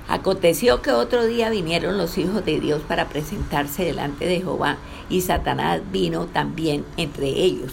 Aconteció 0.09 0.81
que 0.81 0.93
otro 0.93 1.27
día 1.27 1.51
vinieron 1.51 1.99
los 1.99 2.17
hijos 2.17 2.43
de 2.43 2.59
Dios 2.59 2.81
para 2.81 3.11
presentarse 3.11 3.85
delante 3.85 4.25
de 4.27 4.39
Jehová, 4.39 4.79
y 5.11 5.21
Satanás 5.21 5.83
vino 5.93 6.25
también 6.25 6.87
entre 6.97 7.29
ellos, 7.29 7.73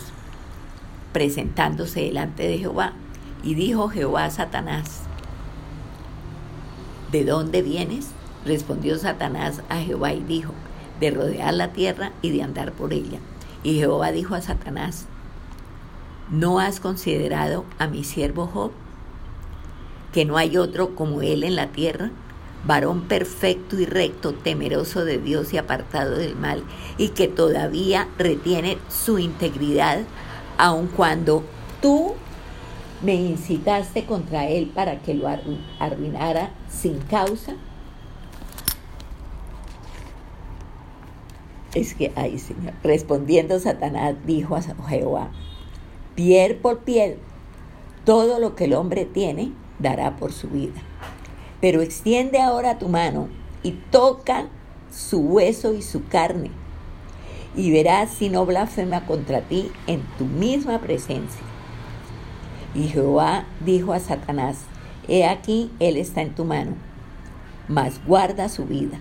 presentándose 1.13 2.01
delante 2.01 2.45
de 2.45 2.57
Jehová. 2.57 2.91
Y 3.45 3.55
dijo 3.55 3.87
Jehová 3.87 4.25
a 4.25 4.31
Satanás, 4.31 5.03
¿de 7.13 7.23
dónde 7.23 7.61
vienes? 7.61 8.07
Respondió 8.43 8.97
Satanás 8.97 9.61
a 9.69 9.77
Jehová 9.77 10.11
y 10.11 10.19
dijo, 10.19 10.51
de 10.99 11.11
rodear 11.11 11.53
la 11.53 11.69
tierra 11.69 12.11
y 12.21 12.31
de 12.31 12.43
andar 12.43 12.73
por 12.73 12.91
ella. 12.91 13.19
Y 13.63 13.75
Jehová 13.75 14.11
dijo 14.11 14.35
a 14.35 14.41
Satanás, 14.41 15.07
¿no 16.29 16.59
has 16.59 16.79
considerado 16.79 17.65
a 17.79 17.88
mi 17.88 18.03
siervo 18.03 18.47
Job? 18.47 18.71
Que 20.12 20.25
no 20.25 20.38
hay 20.38 20.57
otro 20.57 20.95
como 20.95 21.21
él 21.21 21.43
en 21.43 21.55
la 21.55 21.67
tierra, 21.67 22.12
varón 22.65 23.01
perfecto 23.01 23.79
y 23.79 23.86
recto, 23.86 24.33
temeroso 24.33 25.03
de 25.05 25.17
Dios 25.17 25.53
y 25.53 25.57
apartado 25.57 26.15
del 26.15 26.36
mal, 26.36 26.63
y 26.97 27.09
que 27.09 27.27
todavía 27.27 28.07
retiene 28.17 28.77
su 28.89 29.19
integridad, 29.19 30.01
aun 30.57 30.88
cuando 30.88 31.43
tú 31.81 32.13
me 33.01 33.15
incitaste 33.15 34.05
contra 34.05 34.47
él 34.47 34.71
para 34.73 35.01
que 35.01 35.13
lo 35.13 35.27
arruinara 35.79 36.51
sin 36.69 36.99
causa. 36.99 37.55
Es 41.73 41.95
que, 41.95 42.13
ay 42.15 42.39
Señor, 42.39 42.73
respondiendo 42.83 43.59
Satanás 43.59 44.15
dijo 44.25 44.55
a 44.55 44.62
Jehová, 44.62 45.31
piel 46.15 46.56
por 46.56 46.80
piel, 46.80 47.17
todo 48.06 48.39
lo 48.39 48.56
que 48.56 48.65
el 48.65 48.73
hombre 48.73 49.06
tiene 49.06 49.52
dará 49.80 50.15
por 50.17 50.32
su 50.32 50.49
vida. 50.49 50.82
Pero 51.62 51.82
extiende 51.82 52.41
ahora 52.41 52.78
tu 52.78 52.89
mano 52.89 53.30
y 53.63 53.71
toca 53.71 54.47
su 54.91 55.19
hueso 55.19 55.73
y 55.73 55.82
su 55.82 56.08
carne, 56.08 56.52
y 57.56 57.71
verás 57.71 58.12
si 58.12 58.30
no 58.30 58.45
blasfema 58.45 59.06
contra 59.06 59.41
ti 59.41 59.71
en 59.88 60.02
tu 60.17 60.26
misma 60.26 60.80
presencia. 60.80 61.41
Y 62.76 62.88
Jehová 62.88 63.45
dijo 63.63 63.93
a 63.93 63.99
Satanás, 63.99 64.58
He 65.08 65.26
aquí, 65.26 65.71
él 65.80 65.97
está 65.97 66.21
en 66.21 66.34
tu 66.34 66.45
mano, 66.45 66.73
mas 67.67 68.04
guarda 68.06 68.49
su 68.49 68.65
vida. 68.65 68.99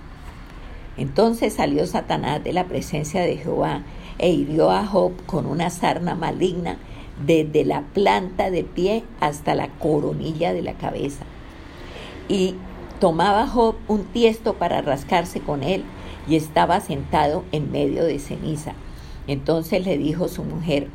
Entonces 0.97 1.55
salió 1.55 1.87
Satanás 1.87 2.45
de 2.45 2.53
la 2.53 2.65
presencia 2.65 3.23
de 3.23 3.37
Jehová 3.37 3.83
e 4.19 4.31
hirió 4.31 4.71
a 4.71 4.85
Job 4.87 5.13
con 5.27 5.47
una 5.47 5.71
sarna 5.71 6.15
maligna 6.15 6.77
desde 7.27 7.65
la 7.65 7.83
planta 7.93 8.51
de 8.51 8.65
pie 8.65 9.05
hasta 9.21 9.55
la 9.55 9.69
coronilla 9.69 10.53
de 10.53 10.63
la 10.63 10.75
cabeza 10.75 11.25
y 12.29 12.55
tomaba 13.01 13.47
Job 13.47 13.77
un 13.89 14.05
tiesto 14.05 14.55
para 14.55 14.81
rascarse 14.81 15.41
con 15.41 15.63
él 15.63 15.85
y 16.29 16.37
estaba 16.37 16.81
sentado 16.81 17.45
en 17.53 17.71
medio 17.71 18.05
de 18.05 18.19
ceniza. 18.19 18.73
Entonces 19.27 19.85
le 19.85 19.99
dijo 19.99 20.29
su 20.29 20.45
mujer, 20.45 20.89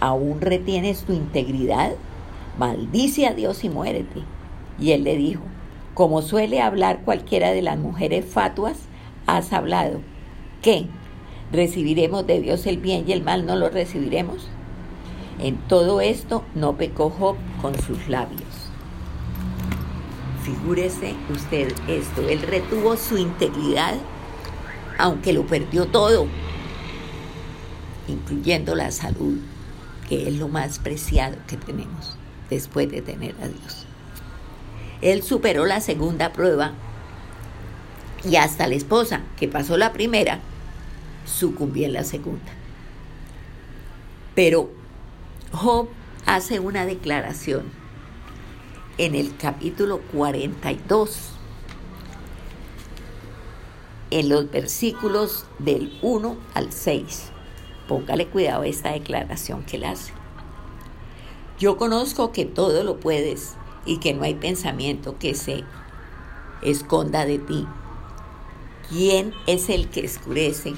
¿aún 0.00 0.40
retienes 0.40 1.02
tu 1.04 1.12
integridad? 1.12 1.92
Maldice 2.58 3.26
a 3.26 3.34
Dios 3.34 3.64
y 3.64 3.70
muérete. 3.70 4.22
Y 4.78 4.92
él 4.92 5.04
le 5.04 5.16
dijo, 5.16 5.42
como 5.94 6.22
suele 6.22 6.60
hablar 6.60 7.00
cualquiera 7.04 7.50
de 7.52 7.62
las 7.62 7.78
mujeres 7.78 8.24
fatuas, 8.24 8.78
has 9.26 9.52
hablado. 9.52 10.00
¿Qué? 10.62 10.86
¿Recibiremos 11.52 12.26
de 12.26 12.40
Dios 12.40 12.66
el 12.66 12.78
bien 12.78 13.04
y 13.06 13.12
el 13.12 13.22
mal 13.22 13.46
no 13.46 13.56
lo 13.56 13.68
recibiremos? 13.68 14.48
En 15.44 15.58
todo 15.58 16.00
esto 16.00 16.42
no 16.54 16.78
pecó 16.78 17.10
Job 17.10 17.36
con 17.60 17.74
sus 17.82 18.08
labios. 18.08 18.48
Figúrese 20.42 21.14
usted 21.28 21.70
esto, 21.86 22.26
él 22.26 22.40
retuvo 22.40 22.96
su 22.96 23.18
integridad, 23.18 23.92
aunque 24.96 25.34
lo 25.34 25.46
perdió 25.46 25.84
todo, 25.84 26.28
incluyendo 28.08 28.74
la 28.74 28.90
salud, 28.90 29.36
que 30.08 30.28
es 30.28 30.34
lo 30.34 30.48
más 30.48 30.78
preciado 30.78 31.36
que 31.46 31.58
tenemos 31.58 32.16
después 32.48 32.90
de 32.90 33.02
tener 33.02 33.34
a 33.42 33.48
Dios. 33.48 33.84
Él 35.02 35.22
superó 35.22 35.66
la 35.66 35.82
segunda 35.82 36.32
prueba 36.32 36.72
y 38.24 38.36
hasta 38.36 38.66
la 38.66 38.76
esposa, 38.76 39.20
que 39.36 39.46
pasó 39.46 39.76
la 39.76 39.92
primera, 39.92 40.40
sucumbió 41.26 41.84
en 41.84 41.92
la 41.92 42.04
segunda. 42.04 42.50
Pero 44.34 44.83
Job 45.54 45.88
hace 46.26 46.58
una 46.58 46.84
declaración 46.84 47.70
en 48.98 49.14
el 49.14 49.36
capítulo 49.36 50.00
42, 50.12 51.30
en 54.10 54.28
los 54.28 54.50
versículos 54.50 55.46
del 55.60 55.96
1 56.02 56.36
al 56.54 56.72
6. 56.72 57.30
Póngale 57.86 58.26
cuidado 58.26 58.62
a 58.62 58.66
esta 58.66 58.92
declaración 58.92 59.64
que 59.64 59.76
él 59.76 59.84
hace. 59.84 60.12
Yo 61.58 61.76
conozco 61.76 62.32
que 62.32 62.44
todo 62.44 62.82
lo 62.82 62.98
puedes 62.98 63.54
y 63.86 63.98
que 63.98 64.12
no 64.12 64.24
hay 64.24 64.34
pensamiento 64.34 65.18
que 65.18 65.34
se 65.34 65.62
esconda 66.62 67.26
de 67.26 67.38
ti. 67.38 67.66
¿Quién 68.88 69.32
es 69.46 69.68
el 69.68 69.88
que 69.88 70.04
escurece 70.04 70.74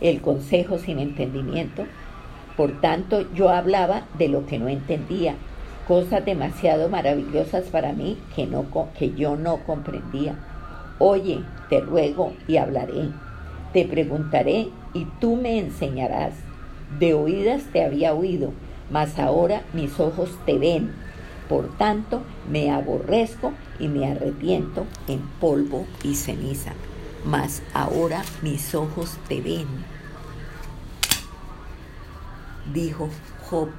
el 0.00 0.20
consejo 0.20 0.78
sin 0.78 0.98
entendimiento? 0.98 1.86
Por 2.56 2.80
tanto, 2.80 3.32
yo 3.34 3.50
hablaba 3.50 4.04
de 4.18 4.28
lo 4.28 4.46
que 4.46 4.58
no 4.58 4.68
entendía 4.68 5.36
cosas 5.86 6.24
demasiado 6.24 6.88
maravillosas 6.88 7.64
para 7.66 7.92
mí 7.92 8.18
que, 8.34 8.46
no, 8.46 8.66
que 8.98 9.14
yo 9.14 9.36
no 9.36 9.58
comprendía. 9.58 10.34
Oye, 10.98 11.40
te 11.68 11.80
ruego 11.80 12.32
y 12.48 12.56
hablaré. 12.56 13.10
Te 13.72 13.84
preguntaré 13.84 14.68
y 14.94 15.06
tú 15.20 15.36
me 15.36 15.58
enseñarás. 15.58 16.34
De 16.98 17.14
oídas 17.14 17.64
te 17.72 17.84
había 17.84 18.14
oído, 18.14 18.52
mas 18.90 19.18
ahora 19.18 19.62
mis 19.72 19.98
ojos 20.00 20.30
te 20.44 20.58
ven. 20.58 20.92
Por 21.48 21.68
tanto, 21.76 22.22
me 22.50 22.70
aborrezco 22.70 23.52
y 23.78 23.88
me 23.88 24.10
arrepiento 24.10 24.86
en 25.06 25.20
polvo 25.40 25.86
y 26.02 26.14
ceniza. 26.14 26.72
Mas 27.24 27.62
ahora 27.74 28.24
mis 28.42 28.74
ojos 28.74 29.18
te 29.28 29.40
ven. 29.40 29.66
Dijo 32.72 33.08
Job 33.48 33.70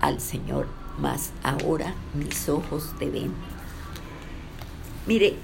al 0.00 0.20
Señor, 0.20 0.66
mas 0.98 1.32
ahora 1.42 1.94
mis 2.14 2.48
ojos 2.48 2.92
te 2.98 3.08
ven. 3.08 3.32
Mire, 5.06 5.36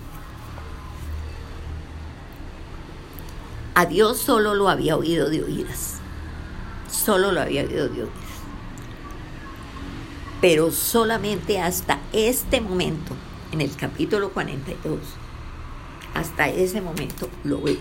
a 3.74 3.86
Dios 3.86 4.18
solo 4.18 4.54
lo 4.54 4.68
había 4.68 4.96
oído 4.96 5.30
de 5.30 5.42
oídas, 5.42 5.98
solo 6.90 7.32
lo 7.32 7.40
había 7.40 7.62
oído 7.62 7.88
de 7.88 8.02
oídas. 8.02 8.28
Pero 10.40 10.70
solamente 10.70 11.60
hasta 11.60 12.00
este 12.12 12.60
momento, 12.60 13.14
en 13.52 13.60
el 13.60 13.74
capítulo 13.74 14.30
42, 14.30 14.98
hasta 16.14 16.48
ese 16.48 16.80
momento 16.80 17.28
lo 17.44 17.60
ve. 17.60 17.78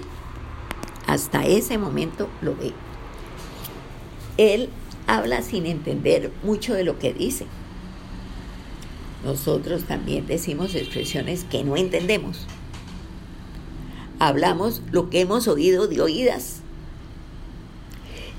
Hasta 1.08 1.46
ese 1.46 1.78
momento 1.78 2.28
lo 2.42 2.56
ve. 2.56 2.74
Él 4.38 4.70
habla 5.08 5.42
sin 5.42 5.66
entender 5.66 6.32
mucho 6.44 6.74
de 6.74 6.84
lo 6.84 7.00
que 7.00 7.14
dice. 7.14 7.46
Nosotros 9.24 9.84
también 9.84 10.28
decimos 10.28 10.76
expresiones 10.76 11.44
que 11.44 11.64
no 11.64 11.76
entendemos. 11.76 12.46
Hablamos 14.20 14.82
lo 14.92 15.10
que 15.10 15.22
hemos 15.22 15.48
oído 15.48 15.88
de 15.88 16.02
oídas. 16.02 16.62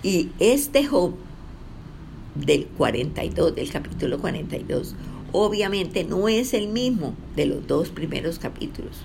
Y 0.03 0.31
este 0.39 0.87
Job 0.87 1.15
del 2.35 2.67
42, 2.67 3.55
del 3.55 3.71
capítulo 3.71 4.19
42, 4.19 4.95
obviamente 5.33 6.05
no 6.05 6.29
es 6.29 6.55
el 6.55 6.69
mismo 6.69 7.15
de 7.35 7.47
los 7.47 7.67
dos 7.67 7.89
primeros 7.89 8.39
capítulos, 8.39 8.99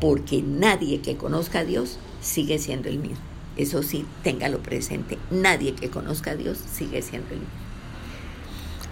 porque 0.00 0.42
nadie 0.42 1.00
que 1.00 1.16
conozca 1.16 1.60
a 1.60 1.64
Dios 1.64 1.98
sigue 2.20 2.58
siendo 2.58 2.88
el 2.88 2.98
mismo. 2.98 3.35
Eso 3.56 3.82
sí, 3.82 4.04
téngalo 4.22 4.58
presente. 4.58 5.18
Nadie 5.30 5.74
que 5.74 5.88
conozca 5.88 6.32
a 6.32 6.36
Dios 6.36 6.58
sigue 6.58 7.00
siendo 7.02 7.30
mismo. 7.30 7.46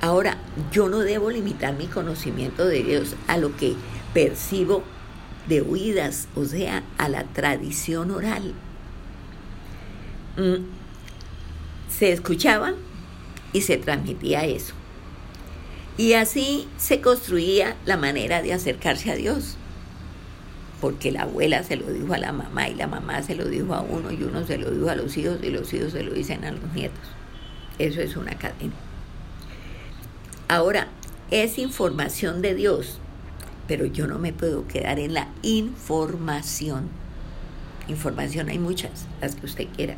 Ahora, 0.01 0.39
yo 0.73 0.89
no 0.89 1.01
debo 1.01 1.31
limitar 1.31 1.75
mi 1.75 1.87
conocimiento 1.87 2.67
de 2.67 2.83
Dios 2.83 3.15
a 3.27 3.37
lo 3.37 3.57
que 3.57 3.75
percibo 4.13 4.83
de 5.49 5.61
oídas, 5.61 6.29
o 6.35 6.45
sea, 6.45 6.83
a 6.99 7.09
la 7.09 7.25
tradición 7.25 8.11
oral. 8.11 8.55
Mm, 10.37 10.65
se 11.89 12.13
escuchaba 12.13 12.75
y 13.53 13.61
se 13.61 13.77
transmitía 13.77 14.45
eso. 14.45 14.75
Y 15.97 16.15
así 16.15 16.69
se 16.77 17.01
construía 17.01 17.77
la 17.85 17.97
manera 17.97 18.43
de 18.43 18.53
acercarse 18.53 19.11
a 19.11 19.15
Dios 19.15 19.57
porque 20.85 21.11
la 21.11 21.23
abuela 21.23 21.63
se 21.63 21.77
lo 21.77 21.91
dijo 21.91 22.13
a 22.13 22.19
la 22.19 22.31
mamá 22.31 22.69
y 22.69 22.75
la 22.75 22.87
mamá 22.87 23.23
se 23.23 23.35
lo 23.35 23.47
dijo 23.47 23.73
a 23.73 23.81
uno 23.81 24.13
y 24.13 24.23
uno 24.23 24.47
se 24.47 24.59
lo 24.59 24.71
dijo 24.71 24.91
a 24.91 24.95
los 24.95 25.17
hijos 25.17 25.39
y 25.43 25.49
los 25.49 25.73
hijos 25.73 25.93
se 25.93 26.03
lo 26.03 26.13
dicen 26.13 26.45
a 26.45 26.51
los 26.51 26.75
nietos. 26.75 27.01
Eso 27.79 28.03
es 28.03 28.19
una 28.19 28.35
cadena. 28.35 28.75
Ahora, 30.47 30.89
es 31.31 31.57
información 31.57 32.43
de 32.43 32.55
Dios, 32.55 32.99
pero 33.67 33.87
yo 33.87 34.07
no 34.07 34.19
me 34.19 34.35
puedo 34.35 34.69
quedar 34.69 34.99
en 34.99 35.15
la 35.15 35.29
información. 35.41 36.91
Información 37.89 38.51
hay 38.51 38.59
muchas, 38.59 39.07
las 39.23 39.37
que 39.37 39.47
usted 39.47 39.69
quiera. 39.75 39.97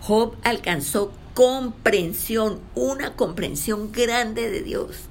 Job 0.00 0.34
alcanzó 0.42 1.12
comprensión, 1.34 2.58
una 2.74 3.14
comprensión 3.14 3.92
grande 3.92 4.50
de 4.50 4.62
Dios, 4.62 5.02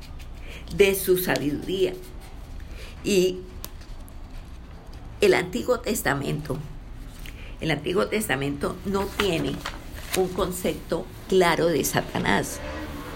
de 0.75 0.93
su 0.93 1.17
sabiduría. 1.17 1.93
Y 3.05 3.37
el 5.19 5.33
Antiguo 5.33 5.79
Testamento, 5.79 6.57
el 7.59 7.71
Antiguo 7.71 8.07
Testamento 8.07 8.75
no 8.85 9.05
tiene 9.17 9.55
un 10.17 10.27
concepto 10.29 11.05
claro 11.27 11.67
de 11.67 11.83
Satanás. 11.83 12.59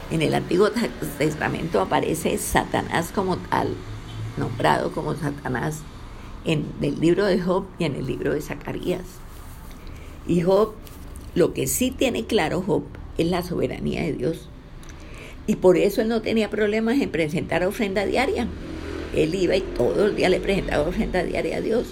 En 0.10 0.22
el 0.22 0.34
Antiguo 0.34 0.70
Testamento 1.18 1.80
aparece 1.80 2.38
Satanás 2.38 3.12
como 3.14 3.38
tal, 3.38 3.76
nombrado 4.38 4.92
como 4.92 5.16
Satanás 5.16 5.82
en 6.44 6.66
el 6.82 7.00
libro 7.00 7.26
de 7.26 7.40
Job 7.40 7.66
y 7.78 7.86
en 7.86 7.96
el 7.96 8.08
libro 8.08 8.34
de 8.34 8.42
Zacarías. 8.42 9.06
Y 10.28 10.42
Job, 10.42 10.74
lo 11.36 11.54
que 11.54 11.68
sí 11.68 11.92
tiene 11.92 12.26
claro 12.26 12.64
Job 12.66 12.84
es 13.18 13.28
la 13.28 13.44
soberanía 13.44 14.02
de 14.02 14.14
Dios. 14.14 14.50
Y 15.46 15.58
por 15.58 15.78
eso 15.78 16.02
él 16.02 16.08
no 16.08 16.22
tenía 16.22 16.50
problemas 16.50 17.00
en 17.00 17.12
presentar 17.12 17.64
ofrenda 17.64 18.06
diaria. 18.06 18.48
Él 19.16 19.36
iba 19.36 19.56
y 19.56 19.62
todo 19.62 20.06
el 20.06 20.16
día 20.16 20.30
le 20.30 20.40
presentaba 20.40 20.88
ofrenda 20.88 21.24
diaria 21.24 21.58
a 21.58 21.62
Dios, 21.62 21.88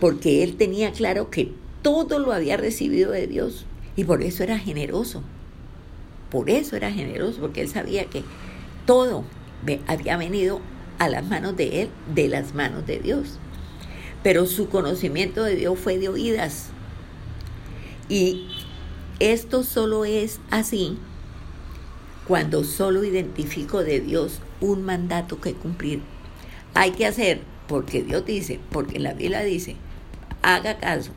porque 0.00 0.42
él 0.42 0.56
tenía 0.56 0.92
claro 0.92 1.30
que 1.30 1.52
todo 1.82 2.18
lo 2.18 2.32
había 2.32 2.56
recibido 2.56 3.12
de 3.12 3.26
Dios 3.26 3.66
y 3.96 4.04
por 4.04 4.22
eso 4.22 4.42
era 4.42 4.58
generoso. 4.58 5.22
Por 6.30 6.50
eso 6.50 6.76
era 6.76 6.90
generoso, 6.90 7.40
porque 7.40 7.60
él 7.60 7.68
sabía 7.68 8.06
que 8.06 8.24
todo 8.86 9.24
había 9.86 10.16
venido 10.16 10.60
a 10.98 11.08
las 11.08 11.24
manos 11.24 11.56
de 11.56 11.82
él, 11.82 11.88
de 12.12 12.28
las 12.28 12.54
manos 12.54 12.86
de 12.86 12.98
Dios. 12.98 13.38
Pero 14.22 14.46
su 14.46 14.68
conocimiento 14.68 15.44
de 15.44 15.54
Dios 15.54 15.78
fue 15.78 15.98
de 15.98 16.08
oídas. 16.08 16.70
Y 18.08 18.48
esto 19.20 19.62
solo 19.62 20.04
es 20.04 20.40
así 20.50 20.98
cuando 22.26 22.64
solo 22.64 23.04
identifico 23.04 23.84
de 23.84 24.00
Dios 24.00 24.40
un 24.60 24.82
mandato 24.82 25.40
que 25.40 25.52
cumplir 25.52 26.00
hay 26.74 26.90
que 26.90 27.06
hacer 27.06 27.40
porque 27.68 28.02
Dios 28.02 28.26
dice, 28.26 28.60
porque 28.70 28.98
la 28.98 29.14
Biblia 29.14 29.42
dice, 29.42 29.76
haga 30.42 30.78
caso, 30.78 31.12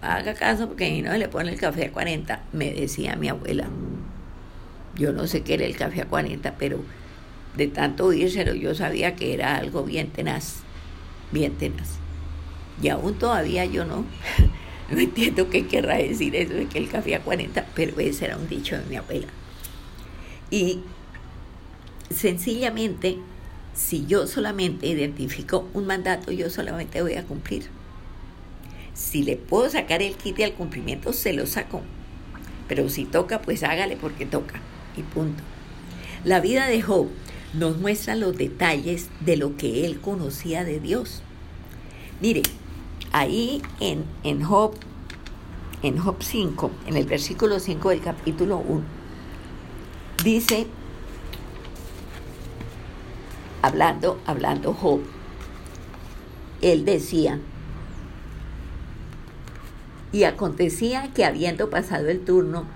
haga 0.00 0.34
caso 0.34 0.68
porque 0.68 0.88
si 0.88 1.02
no 1.02 1.16
le 1.16 1.28
pone 1.28 1.52
el 1.52 1.60
café 1.60 1.86
a 1.86 1.92
40, 1.92 2.42
me 2.52 2.72
decía 2.72 3.16
mi 3.16 3.28
abuela. 3.28 3.68
Yo 4.96 5.12
no 5.12 5.26
sé 5.26 5.42
qué 5.42 5.54
era 5.54 5.64
el 5.64 5.76
café 5.76 6.02
a 6.02 6.06
40, 6.06 6.54
pero 6.58 6.80
de 7.56 7.66
tanto 7.68 8.06
oírselo 8.06 8.54
yo 8.54 8.74
sabía 8.74 9.14
que 9.14 9.34
era 9.34 9.56
algo 9.56 9.84
bien 9.84 10.08
tenaz, 10.08 10.60
bien 11.30 11.52
tenaz. 11.52 11.98
Y 12.82 12.88
aún 12.88 13.14
todavía 13.14 13.64
yo 13.64 13.84
no, 13.84 14.04
no 14.90 14.98
entiendo 14.98 15.50
qué 15.50 15.66
querrá 15.66 15.96
decir 15.96 16.34
eso 16.34 16.54
de 16.54 16.66
que 16.66 16.78
el 16.78 16.88
café 16.88 17.14
a 17.14 17.20
40, 17.20 17.66
pero 17.74 17.98
ese 18.00 18.24
era 18.24 18.36
un 18.36 18.48
dicho 18.48 18.76
de 18.76 18.84
mi 18.86 18.96
abuela. 18.96 19.28
Y 20.50 20.80
sencillamente 22.10 23.18
si 23.74 24.06
yo 24.06 24.26
solamente 24.26 24.86
identifico 24.86 25.68
un 25.72 25.86
mandato, 25.86 26.32
yo 26.32 26.50
solamente 26.50 27.02
voy 27.02 27.14
a 27.14 27.24
cumplir. 27.24 27.68
Si 28.94 29.22
le 29.22 29.36
puedo 29.36 29.70
sacar 29.70 30.02
el 30.02 30.14
kit 30.14 30.40
al 30.40 30.52
cumplimiento, 30.52 31.12
se 31.12 31.32
lo 31.32 31.46
saco. 31.46 31.80
Pero 32.68 32.88
si 32.88 33.04
toca, 33.04 33.40
pues 33.40 33.62
hágale 33.62 33.96
porque 33.96 34.26
toca. 34.26 34.60
Y 34.96 35.02
punto. 35.02 35.42
La 36.24 36.40
vida 36.40 36.66
de 36.66 36.82
Job 36.82 37.08
nos 37.54 37.78
muestra 37.78 38.14
los 38.14 38.36
detalles 38.36 39.08
de 39.20 39.36
lo 39.36 39.56
que 39.56 39.86
él 39.86 40.00
conocía 40.00 40.64
de 40.64 40.78
Dios. 40.78 41.22
Mire, 42.20 42.42
ahí 43.12 43.62
en, 43.80 44.04
en 44.22 44.42
Job, 44.42 44.74
en 45.82 45.98
Job 45.98 46.16
5, 46.20 46.70
en 46.86 46.96
el 46.96 47.06
versículo 47.06 47.58
5 47.58 47.88
del 47.90 48.00
capítulo 48.00 48.58
1, 48.58 48.82
dice 50.22 50.66
hablando, 53.62 54.20
hablando 54.26 54.74
Job, 54.74 55.00
él 56.60 56.84
decía, 56.84 57.38
y 60.12 60.24
acontecía 60.24 61.10
que 61.14 61.24
habiendo 61.24 61.70
pasado 61.70 62.08
el 62.08 62.20
turno, 62.20 62.66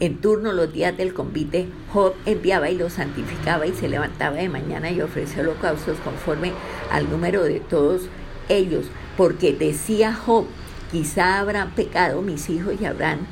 en 0.00 0.20
turno 0.20 0.52
los 0.52 0.72
días 0.72 0.96
del 0.96 1.12
convite, 1.12 1.68
Job 1.92 2.14
enviaba 2.24 2.70
y 2.70 2.76
los 2.76 2.92
santificaba 2.92 3.66
y 3.66 3.72
se 3.72 3.88
levantaba 3.88 4.36
de 4.36 4.48
mañana 4.48 4.92
y 4.92 5.00
ofrecía 5.00 5.42
holocaustos 5.42 5.98
conforme 5.98 6.52
al 6.92 7.10
número 7.10 7.42
de 7.42 7.58
todos 7.58 8.02
ellos, 8.48 8.86
porque 9.16 9.52
decía 9.52 10.14
Job, 10.14 10.46
quizá 10.92 11.40
habrán 11.40 11.72
pecado 11.72 12.22
mis 12.22 12.48
hijos 12.48 12.74
y 12.80 12.84
habrán 12.84 13.26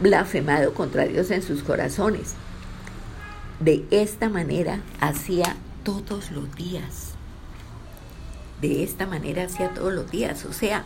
blasfemado 0.00 0.74
contra 0.74 1.06
Dios 1.06 1.30
en 1.30 1.42
sus 1.42 1.62
corazones. 1.62 2.34
De 3.60 3.84
esta 3.90 4.28
manera 4.28 4.80
hacía 5.00 5.56
todos 5.84 6.30
los 6.30 6.54
días. 6.56 7.12
De 8.60 8.82
esta 8.82 9.06
manera 9.06 9.44
hacía 9.44 9.74
todos 9.74 9.92
los 9.92 10.10
días. 10.10 10.44
O 10.46 10.52
sea, 10.52 10.84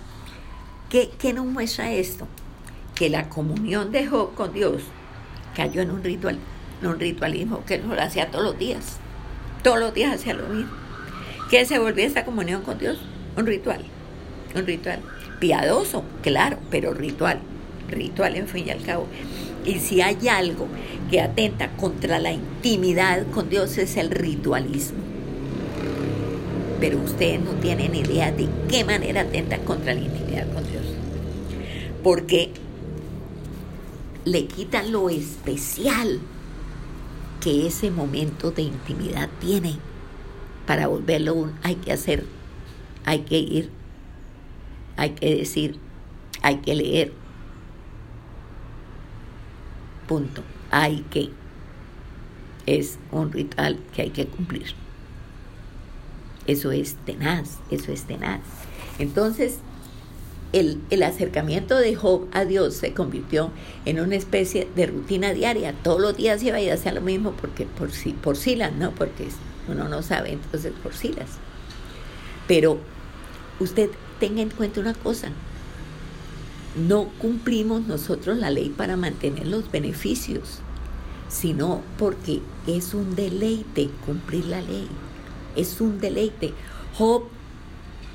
¿qué, 0.91 1.11
¿qué, 1.19 1.33
nos 1.33 1.47
muestra 1.47 1.93
esto? 1.93 2.27
Que 2.95 3.09
la 3.09 3.29
comunión 3.29 3.93
de 3.93 4.07
Job 4.07 4.35
con 4.35 4.53
Dios 4.53 4.83
cayó 5.55 5.81
en 5.81 5.91
un 5.91 6.03
ritual, 6.03 6.39
en 6.83 6.89
un 6.89 6.99
ritualismo 6.99 7.65
que 7.65 7.77
él 7.77 7.89
lo 7.89 8.01
hacía 8.03 8.31
todos 8.31 8.45
los 8.45 8.59
días. 8.59 8.97
Todos 9.63 9.79
los 9.79 9.95
días 9.95 10.15
hacía 10.15 10.35
lo 10.35 10.49
mismo. 10.49 10.73
¿Qué 11.51 11.65
se 11.65 11.79
volvía 11.79 12.07
esta 12.07 12.25
comunión 12.25 12.63
con 12.63 12.79
Dios? 12.79 12.99
Un 13.37 13.47
ritual. 13.47 13.85
Un 14.55 14.67
ritual. 14.67 15.01
Piadoso, 15.41 16.05
claro, 16.23 16.59
pero 16.71 16.93
ritual. 16.93 17.41
Ritual 17.89 18.37
en 18.37 18.49
fin 18.49 18.67
y 18.67 18.71
al 18.71 18.83
cabo. 18.83 19.07
Y 19.69 19.81
si 19.81 20.01
hay 20.01 20.29
algo 20.29 20.67
que 21.11 21.21
atenta 21.21 21.69
contra 21.77 22.19
la 22.19 22.33
intimidad 22.33 23.27
con 23.33 23.51
Dios 23.51 23.77
es 23.77 23.99
el 23.99 24.11
ritualismo. 24.11 24.97
Pero 26.81 26.99
ustedes 26.99 27.43
no 27.43 27.51
tienen 27.51 27.95
idea 27.95 28.33
de 28.33 28.49
qué 28.71 28.85
manera 28.85 29.21
atenta 29.21 29.59
contra 29.59 29.93
la 29.93 30.01
intimidad 30.01 30.51
con 30.55 30.65
Dios. 30.71 30.87
Porque 32.03 32.53
le 34.25 34.47
quitan 34.47 34.91
lo 34.91 35.11
especial 35.11 36.19
que 37.43 37.67
ese 37.67 37.91
momento 37.91 38.51
de 38.51 38.63
intimidad 38.63 39.29
tiene. 39.39 39.77
Para 40.67 40.87
volverlo 40.87 41.35
un 41.35 41.53
hay 41.63 41.75
que 41.75 41.93
hacer, 41.93 42.25
hay 43.05 43.21
que 43.21 43.39
ir, 43.39 43.71
hay 44.97 45.11
que 45.11 45.37
decir, 45.37 45.79
hay 46.41 46.57
que 46.57 46.75
leer. 46.75 47.28
Punto. 50.09 50.43
Hay 50.73 51.05
que. 51.11 51.31
Es 52.67 52.99
un 53.13 53.31
ritual 53.31 53.79
que 53.95 54.03
hay 54.03 54.11
que 54.11 54.27
cumplir. 54.27 54.75
Eso 56.47 56.73
es 56.73 56.97
tenaz, 57.05 57.59
eso 57.71 57.93
es 57.93 58.05
tenaz. 58.05 58.41
Entonces, 58.99 59.59
el, 60.53 61.03
acercamiento 61.03 61.77
de 61.77 61.95
Job 61.95 62.27
a 62.33 62.45
Dios 62.45 62.75
se 62.75 62.95
convirtió 62.95 63.51
en 63.85 64.01
una 64.01 64.17
especie 64.17 64.67
de 64.75 64.87
rutina 64.87 65.33
diaria. 65.33 65.75
Todos 65.83 66.01
los 66.01 66.17
días 66.17 66.43
iba 66.43 66.61
y 66.61 66.71
hacía 66.71 66.93
lo 66.93 67.03
mismo 67.03 67.33
porque 67.33 67.67
por, 67.67 67.91
por 68.23 68.37
silas, 68.37 68.73
¿no? 68.73 68.93
Porque 68.93 69.29
uno 69.69 69.89
no 69.89 70.03
sabe, 70.03 70.33
entonces 70.33 70.73
por 70.83 70.95
silas. 70.95 71.29
Pero 72.47 72.79
usted 73.61 73.91
tenga 74.19 74.41
en 74.41 74.51
cuenta 74.51 74.81
una 74.81 74.95
cosa. 74.95 75.31
No 76.77 77.07
cumplimos 77.21 77.87
nosotros 77.87 78.39
la 78.39 78.51
ley 78.51 78.69
para 78.69 78.97
mantener 78.97 79.47
los 79.47 79.71
beneficios, 79.71 80.61
sino 81.29 81.83
porque 81.99 82.41
es 82.67 82.95
un 82.95 83.15
deleite 83.17 83.91
cumplir 84.07 84.47
la 84.47 84.61
ley. 84.61 84.87
Es 85.57 85.81
un 85.81 86.01
deleite. 86.01 86.53
Job 86.97 87.25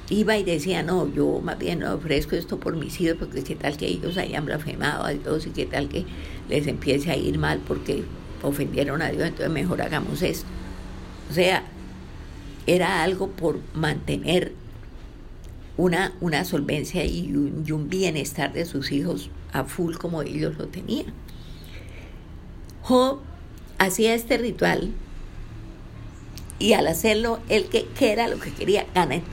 iba 0.10 0.38
y 0.38 0.44
decía, 0.44 0.84
no, 0.84 1.12
yo 1.14 1.40
más 1.44 1.58
bien 1.58 1.84
ofrezco 1.84 2.36
esto 2.36 2.60
por 2.60 2.76
mis 2.76 3.00
hijos, 3.02 3.18
porque 3.20 3.44
qué 3.44 3.56
tal 3.56 3.78
que 3.78 3.88
ellos 3.88 4.18
hayan 4.18 4.46
blasfemado 4.46 5.04
a 5.04 5.12
Dios 5.12 5.48
y 5.48 5.50
qué 5.52 5.66
tal 5.66 5.90
que 5.90 6.06
les 6.50 6.68
empiece 6.68 7.12
a 7.12 7.18
ir 7.18 7.38
mal 7.40 7.60
porque 7.66 8.04
ofendieron 8.42 9.02
a 9.02 9.10
Dios, 9.10 9.24
entonces 9.24 9.52
mejor 9.52 9.82
hagamos 9.82 10.22
esto. 10.22 10.48
O 11.30 11.34
sea, 11.34 11.64
era 12.68 13.04
algo 13.04 13.30
por 13.30 13.60
mantener 13.74 14.54
una, 15.78 16.14
una 16.22 16.46
solvencia 16.46 17.06
y 17.06 17.34
un, 17.34 17.90
bienestar 17.90 18.54
de 18.54 18.66
sus 18.66 18.92
hijos 18.92 19.30
a 19.52 19.64
full 19.64 19.96
como 19.96 20.22
ellos 20.22 20.58
lo 20.58 20.68
tenían. 20.68 21.14
Job 22.82 23.20
hacía 23.78 24.14
este 24.14 24.38
ritual 24.38 24.92
y 26.60 26.74
al 26.74 26.88
hacerlo, 26.88 27.40
él 27.50 27.66
que, 27.66 27.88
era 28.00 28.28
lo 28.28 28.40
que 28.40 28.54
quería, 28.54 28.86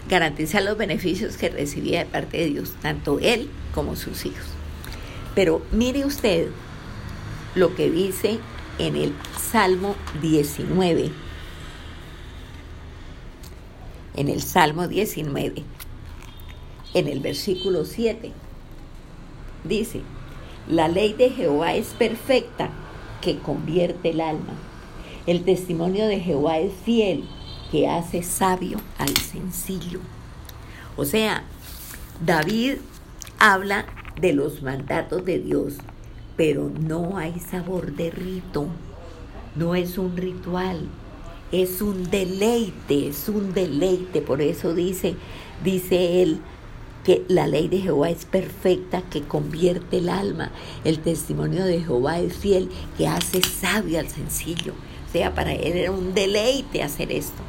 garantizar 0.08 0.62
los 0.62 0.76
beneficios 0.76 1.36
que 1.36 1.50
recibía 1.50 2.00
de 2.00 2.06
parte 2.06 2.38
de 2.38 2.46
Dios, 2.46 2.74
tanto 2.80 3.18
él 3.20 3.48
como 3.74 3.94
sus 3.96 4.24
hijos. 4.26 4.46
Pero 5.34 5.62
mire 5.70 6.04
usted 6.04 6.48
lo 7.54 7.74
que 7.74 7.90
dice 7.90 8.38
en 8.78 8.96
el 8.96 9.12
Salmo 9.38 9.94
19. 10.20 11.10
En 14.16 14.28
el 14.28 14.42
Salmo 14.42 14.88
19, 14.88 15.62
en 16.94 17.08
el 17.08 17.20
versículo 17.20 17.84
7, 17.84 18.32
dice, 19.64 20.02
la 20.68 20.88
ley 20.88 21.12
de 21.14 21.30
Jehová 21.30 21.74
es 21.74 21.88
perfecta 21.88 22.70
que 23.20 23.38
convierte 23.38 24.10
el 24.10 24.20
alma. 24.20 24.54
El 25.26 25.44
testimonio 25.44 26.06
de 26.06 26.20
Jehová 26.20 26.58
es 26.58 26.72
fiel, 26.84 27.24
que 27.70 27.88
hace 27.88 28.22
sabio 28.22 28.78
al 28.98 29.16
sencillo. 29.16 30.00
O 30.96 31.04
sea, 31.04 31.44
David 32.24 32.78
habla 33.38 33.86
de 34.20 34.32
los 34.32 34.62
mandatos 34.62 35.24
de 35.24 35.38
Dios, 35.38 35.74
pero 36.36 36.70
no 36.80 37.16
hay 37.16 37.38
sabor 37.38 37.92
de 37.92 38.10
rito, 38.10 38.66
no 39.54 39.74
es 39.74 39.98
un 39.98 40.16
ritual, 40.16 40.88
es 41.52 41.82
un 41.82 42.10
deleite, 42.10 43.08
es 43.08 43.28
un 43.28 43.52
deleite. 43.52 44.20
Por 44.20 44.42
eso 44.42 44.74
dice, 44.74 45.14
dice 45.64 46.22
él, 46.22 46.40
que 47.10 47.24
la 47.26 47.48
ley 47.48 47.66
de 47.66 47.80
Jehová 47.80 48.10
es 48.10 48.24
perfecta, 48.24 49.02
que 49.02 49.22
convierte 49.22 49.98
el 49.98 50.08
alma. 50.08 50.52
El 50.84 51.00
testimonio 51.00 51.64
de 51.64 51.80
Jehová 51.80 52.20
es 52.20 52.36
fiel, 52.36 52.70
que 52.96 53.08
hace 53.08 53.42
sabio 53.42 53.98
al 53.98 54.08
sencillo 54.08 54.74
sea, 55.12 55.34
para 55.34 55.52
él 55.52 55.76
era 55.76 55.90
un 55.90 56.14
deleite 56.14 56.82
hacer 56.82 57.10
esto. 57.12 57.42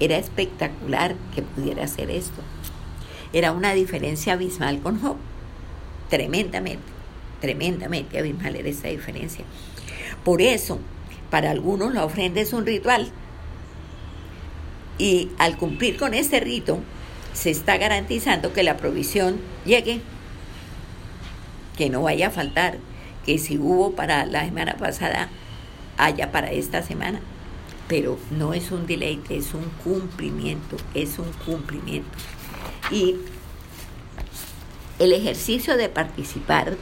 Era 0.00 0.16
espectacular 0.16 1.14
que 1.34 1.42
pudiera 1.42 1.84
hacer 1.84 2.10
esto. 2.10 2.42
Era 3.32 3.52
una 3.52 3.72
diferencia 3.72 4.32
abismal 4.32 4.80
con 4.80 5.00
Job. 5.00 5.16
Tremendamente, 6.10 6.82
tremendamente 7.40 8.18
abismal 8.18 8.56
era 8.56 8.68
esa 8.68 8.88
diferencia. 8.88 9.44
Por 10.24 10.42
eso, 10.42 10.78
para 11.30 11.50
algunos 11.50 11.94
la 11.94 12.04
ofrenda 12.04 12.40
es 12.40 12.52
un 12.52 12.66
ritual. 12.66 13.10
Y 14.98 15.30
al 15.38 15.56
cumplir 15.56 15.96
con 15.96 16.14
este 16.14 16.40
rito, 16.40 16.80
se 17.32 17.50
está 17.50 17.76
garantizando 17.76 18.52
que 18.52 18.62
la 18.62 18.76
provisión 18.76 19.40
llegue, 19.64 20.00
que 21.76 21.90
no 21.90 22.02
vaya 22.02 22.28
a 22.28 22.30
faltar, 22.30 22.78
que 23.24 23.38
si 23.38 23.58
hubo 23.58 23.92
para 23.92 24.26
la 24.26 24.44
semana 24.44 24.76
pasada 24.76 25.28
haya 25.96 26.32
para 26.32 26.50
esta 26.50 26.82
semana. 26.82 27.20
Pero 27.88 28.18
no 28.30 28.54
es 28.54 28.70
un 28.70 28.86
deleite, 28.86 29.36
es 29.36 29.54
un 29.54 29.64
cumplimiento, 29.84 30.76
es 30.94 31.18
un 31.18 31.30
cumplimiento. 31.44 32.10
Y 32.90 33.16
el 34.98 35.12
ejercicio 35.12 35.76
de 35.76 35.88
participar 35.88 36.76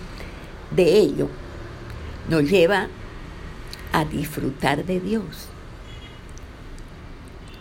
de 0.70 0.98
ello 0.98 1.28
nos 2.28 2.48
lleva 2.48 2.88
a 3.92 4.04
disfrutar 4.04 4.84
de 4.84 5.00
Dios. 5.00 5.48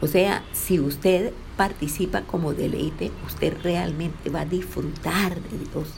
O 0.01 0.07
sea, 0.07 0.43
si 0.53 0.79
usted 0.79 1.33
participa 1.59 2.21
como 2.21 2.53
deleite, 2.53 3.11
usted 3.27 3.53
realmente 3.61 4.29
va 4.29 4.41
a 4.41 4.45
disfrutar 4.45 5.35
de 5.35 5.57
Dios. 5.57 5.93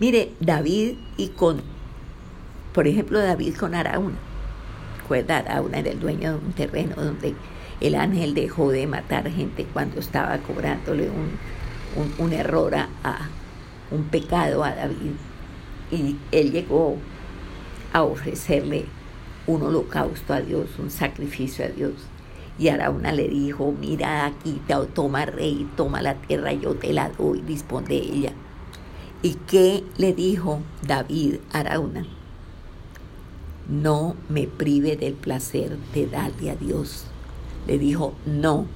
Mire, 0.00 0.32
David 0.40 0.96
y 1.16 1.28
con, 1.28 1.62
por 2.74 2.88
ejemplo, 2.88 3.20
David 3.20 3.54
con 3.54 3.76
Araúna 3.76 4.16
recuerda 4.98 5.62
una 5.62 5.82
del 5.82 6.00
dueño 6.00 6.32
de 6.32 6.38
un 6.44 6.52
terreno 6.52 6.96
donde 6.96 7.36
el 7.80 7.94
ángel 7.94 8.34
dejó 8.34 8.72
de 8.72 8.88
matar 8.88 9.30
gente 9.30 9.64
cuando 9.72 10.00
estaba 10.00 10.36
cobrándole 10.38 11.10
un, 11.10 12.12
un, 12.18 12.32
error 12.32 12.74
a, 12.74 12.88
un 13.92 14.02
pecado 14.06 14.64
a 14.64 14.74
David. 14.74 15.12
Y 15.92 16.16
él 16.32 16.50
llegó 16.50 16.96
a 17.92 18.02
ofrecerle 18.02 18.86
un 19.46 19.62
holocausto 19.62 20.34
a 20.34 20.40
Dios, 20.40 20.70
un 20.80 20.90
sacrificio 20.90 21.64
a 21.64 21.68
Dios. 21.68 21.92
Y 22.58 22.68
Arauna 22.68 23.12
le 23.12 23.28
dijo, 23.28 23.72
mira 23.78 24.26
aquí, 24.26 24.60
toma 24.94 25.26
rey, 25.26 25.68
toma 25.76 26.02
la 26.02 26.14
tierra, 26.14 26.52
yo 26.52 26.74
te 26.74 26.92
la 26.92 27.10
doy, 27.10 27.40
dispone 27.42 27.88
de 27.88 27.96
ella. 27.96 28.32
¿Y 29.22 29.34
qué 29.46 29.84
le 29.98 30.14
dijo 30.14 30.60
David 30.86 31.36
a 31.52 31.60
Arauna? 31.60 32.06
no 33.68 34.14
me 34.28 34.46
prive 34.46 34.96
del 34.96 35.14
placer 35.14 35.76
de 35.94 36.06
darle 36.06 36.50
a 36.50 36.56
Dios. 36.56 37.04
Le 37.66 37.78
dijo, 37.78 38.14
no, 38.24 38.66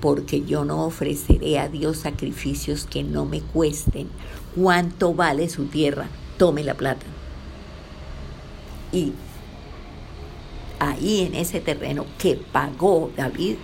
porque 0.00 0.44
yo 0.44 0.64
no 0.64 0.84
ofreceré 0.86 1.58
a 1.58 1.68
Dios 1.68 1.98
sacrificios 1.98 2.86
que 2.86 3.02
no 3.02 3.26
me 3.26 3.40
cuesten. 3.40 4.08
¿Cuánto 4.54 5.12
vale 5.14 5.48
su 5.48 5.66
tierra? 5.66 6.08
Tome 6.38 6.64
la 6.64 6.74
plata. 6.74 7.04
Y 8.92 9.12
ahí 10.78 11.22
en 11.22 11.34
ese 11.34 11.60
terreno 11.60 12.06
que 12.18 12.36
pagó 12.36 13.10
David 13.16 13.56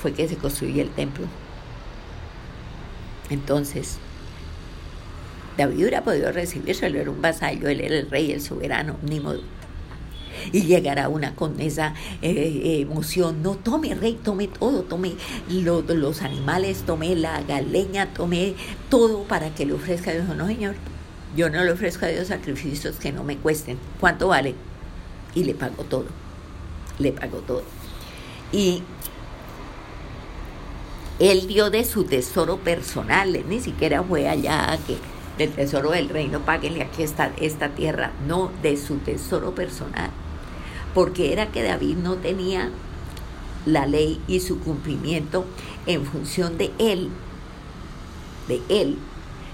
fue 0.00 0.12
que 0.12 0.28
se 0.28 0.36
construyó 0.36 0.82
el 0.82 0.90
templo. 0.90 1.26
Entonces, 3.30 3.98
David 5.56 5.76
hubiera 5.76 6.04
podido 6.04 6.32
recibirlo, 6.32 6.86
él 6.86 6.96
era 6.96 7.10
un 7.10 7.20
vasallo, 7.20 7.68
él 7.68 7.80
era 7.80 7.96
el 7.96 8.10
rey, 8.10 8.32
el 8.32 8.40
soberano, 8.40 8.96
ni 9.02 9.20
modo 9.20 9.42
y 10.52 10.62
llegará 10.62 11.08
una 11.08 11.34
con 11.34 11.60
esa 11.60 11.94
eh, 12.22 12.80
emoción, 12.80 13.42
no 13.42 13.56
tome 13.56 13.94
rey, 13.94 14.18
tome 14.22 14.48
todo, 14.48 14.82
tome 14.82 15.14
los 15.48 16.22
animales, 16.22 16.82
tome 16.82 17.14
la 17.16 17.42
galeña, 17.42 18.12
tome 18.12 18.54
todo 18.88 19.24
para 19.24 19.54
que 19.54 19.66
le 19.66 19.74
ofrezca 19.74 20.10
a 20.10 20.14
Dios. 20.14 20.28
No, 20.36 20.46
Señor, 20.46 20.74
yo 21.36 21.50
no 21.50 21.62
le 21.64 21.72
ofrezco 21.72 22.06
a 22.06 22.08
Dios 22.08 22.28
sacrificios 22.28 22.96
que 22.96 23.12
no 23.12 23.24
me 23.24 23.36
cuesten. 23.36 23.78
¿Cuánto 24.00 24.28
vale? 24.28 24.54
Y 25.34 25.44
le 25.44 25.54
pago 25.54 25.84
todo, 25.84 26.06
le 26.98 27.12
pago 27.12 27.38
todo. 27.38 27.62
Y 28.52 28.82
él 31.18 31.46
dio 31.46 31.70
de 31.70 31.84
su 31.84 32.04
tesoro 32.04 32.58
personal, 32.58 33.44
ni 33.48 33.60
siquiera 33.60 34.02
fue 34.02 34.28
allá 34.28 34.78
que 34.86 34.96
del 35.36 35.52
tesoro 35.52 35.90
del 35.90 36.08
reino, 36.08 36.40
páguenle 36.40 36.82
aquí 36.82 37.02
esta, 37.02 37.32
esta 37.40 37.70
tierra, 37.70 38.12
no, 38.26 38.50
de 38.62 38.76
su 38.76 38.96
tesoro 38.96 39.54
personal, 39.54 40.10
porque 40.94 41.32
era 41.32 41.52
que 41.52 41.62
David 41.62 41.96
no 41.96 42.16
tenía 42.16 42.70
la 43.64 43.86
ley 43.86 44.20
y 44.26 44.40
su 44.40 44.58
cumplimiento 44.60 45.44
en 45.86 46.04
función 46.04 46.58
de 46.58 46.72
él, 46.78 47.10
de 48.48 48.60
él, 48.68 48.98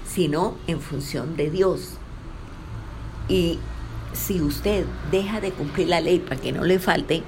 sino 0.07 0.55
en 0.67 0.81
función 0.81 1.35
de 1.35 1.51
Dios. 1.51 1.97
Y 3.27 3.59
si 4.15 4.41
usted 4.41 4.85
deja 5.11 5.41
de 5.41 5.51
cumplir 5.51 5.89
la 5.89 6.01
ley 6.01 6.19
para 6.19 6.39
que 6.39 6.51
no 6.51 6.63
le 6.63 6.79
falte, 6.79 7.23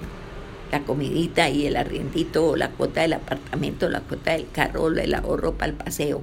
la 0.71 0.83
comidita 0.83 1.49
y 1.49 1.65
el 1.65 1.75
arriendito 1.75 2.47
o 2.47 2.55
la 2.55 2.71
cuota 2.71 3.01
del 3.01 3.13
apartamento, 3.13 3.89
la 3.89 4.01
cuota 4.01 4.33
del 4.33 4.49
carro, 4.51 4.89
el 4.89 5.13
ahorro 5.13 5.53
para 5.53 5.71
el 5.71 5.77
paseo. 5.77 6.21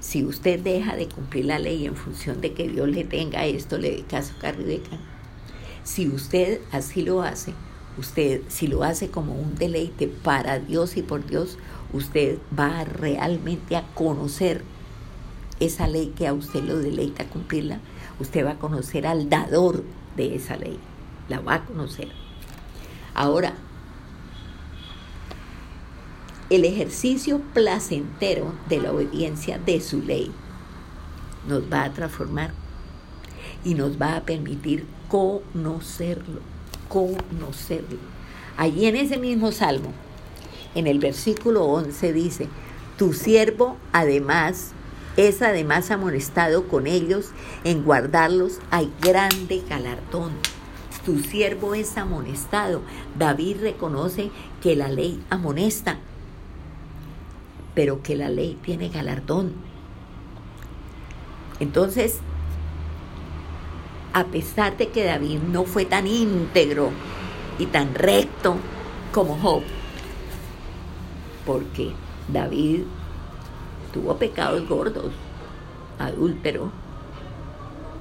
Si 0.00 0.24
usted 0.24 0.60
deja 0.60 0.96
de 0.96 1.08
cumplir 1.08 1.46
la 1.46 1.58
ley 1.58 1.86
en 1.86 1.96
función 1.96 2.40
de 2.40 2.52
que 2.52 2.68
Dios 2.68 2.88
le 2.88 3.04
tenga 3.04 3.46
esto, 3.46 3.78
le 3.78 3.90
dé 3.90 4.02
caso 4.02 4.34
a 4.42 4.52
Rebeca, 4.52 4.98
si 5.82 6.08
usted 6.08 6.60
así 6.72 7.02
lo 7.02 7.22
hace, 7.22 7.54
usted 7.98 8.42
si 8.48 8.66
lo 8.66 8.84
hace 8.84 9.08
como 9.08 9.34
un 9.34 9.54
deleite 9.54 10.08
para 10.08 10.58
Dios 10.58 10.96
y 10.96 11.02
por 11.02 11.26
Dios, 11.26 11.58
usted 11.92 12.38
va 12.58 12.84
realmente 12.84 13.76
a 13.76 13.86
conocer 13.94 14.62
esa 15.60 15.86
ley 15.86 16.12
que 16.16 16.26
a 16.26 16.32
usted 16.32 16.62
lo 16.64 16.78
deleita 16.78 17.26
cumplirla, 17.26 17.80
usted 18.20 18.44
va 18.44 18.52
a 18.52 18.58
conocer 18.58 19.06
al 19.06 19.28
dador 19.28 19.84
de 20.16 20.34
esa 20.34 20.56
ley, 20.56 20.78
la 21.28 21.40
va 21.40 21.54
a 21.54 21.64
conocer. 21.64 22.08
Ahora, 23.14 23.54
el 26.50 26.64
ejercicio 26.64 27.40
placentero 27.52 28.52
de 28.68 28.80
la 28.80 28.92
obediencia 28.92 29.58
de 29.58 29.80
su 29.80 30.02
ley 30.02 30.30
nos 31.48 31.72
va 31.72 31.84
a 31.84 31.92
transformar 31.92 32.52
y 33.64 33.74
nos 33.74 34.00
va 34.00 34.16
a 34.16 34.22
permitir 34.22 34.86
conocerlo, 35.08 36.40
conocerlo. 36.88 37.98
Allí 38.56 38.86
en 38.86 38.96
ese 38.96 39.18
mismo 39.18 39.52
salmo, 39.52 39.92
en 40.74 40.86
el 40.86 40.98
versículo 40.98 41.64
11 41.64 42.12
dice, 42.12 42.48
tu 42.98 43.12
siervo 43.12 43.76
además 43.92 44.72
es 45.16 45.42
además 45.42 45.90
amonestado 45.90 46.68
con 46.68 46.86
ellos, 46.86 47.30
en 47.62 47.84
guardarlos 47.84 48.58
hay 48.70 48.92
grande 49.00 49.62
galardón. 49.68 50.32
Tu 51.04 51.20
siervo 51.20 51.74
es 51.74 51.96
amonestado. 51.98 52.82
David 53.18 53.58
reconoce 53.60 54.30
que 54.62 54.74
la 54.74 54.88
ley 54.88 55.22
amonesta, 55.30 55.98
pero 57.74 58.02
que 58.02 58.16
la 58.16 58.28
ley 58.28 58.58
tiene 58.62 58.88
galardón. 58.88 59.52
Entonces, 61.60 62.18
a 64.12 64.24
pesar 64.24 64.76
de 64.76 64.88
que 64.88 65.04
David 65.04 65.40
no 65.40 65.64
fue 65.64 65.84
tan 65.84 66.06
íntegro 66.06 66.90
y 67.58 67.66
tan 67.66 67.94
recto 67.94 68.56
como 69.12 69.36
Job, 69.38 69.62
porque 71.44 71.92
David 72.32 72.82
tuvo 73.94 74.16
pecados 74.16 74.68
gordos, 74.68 75.12
adúltero, 76.00 76.72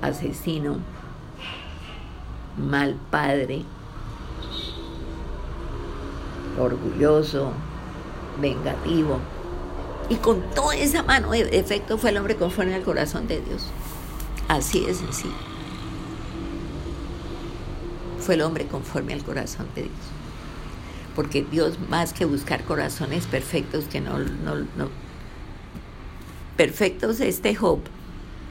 asesino, 0.01 0.77
mal 2.57 2.95
padre, 3.11 3.61
orgulloso, 6.59 7.51
vengativo. 8.41 9.19
Y 10.09 10.15
con 10.15 10.41
toda 10.55 10.75
esa 10.75 11.03
mano 11.03 11.29
de 11.29 11.41
efecto 11.59 11.99
fue 11.99 12.09
el 12.09 12.17
hombre 12.17 12.35
conforme 12.35 12.73
al 12.73 12.81
corazón 12.81 13.27
de 13.27 13.39
Dios. 13.41 13.67
Así 14.47 14.83
de 14.83 14.95
sencillo. 14.95 15.33
Fue 18.19 18.33
el 18.33 18.41
hombre 18.41 18.65
conforme 18.65 19.13
al 19.13 19.23
corazón 19.23 19.67
de 19.75 19.83
Dios. 19.83 19.93
Porque 21.15 21.43
Dios, 21.43 21.77
más 21.89 22.13
que 22.13 22.25
buscar 22.25 22.63
corazones 22.63 23.27
perfectos 23.27 23.85
que 23.85 24.01
no, 24.01 24.17
no, 24.17 24.55
no 24.75 25.02
perfectos 26.57 27.19
este 27.19 27.55
Job, 27.55 27.79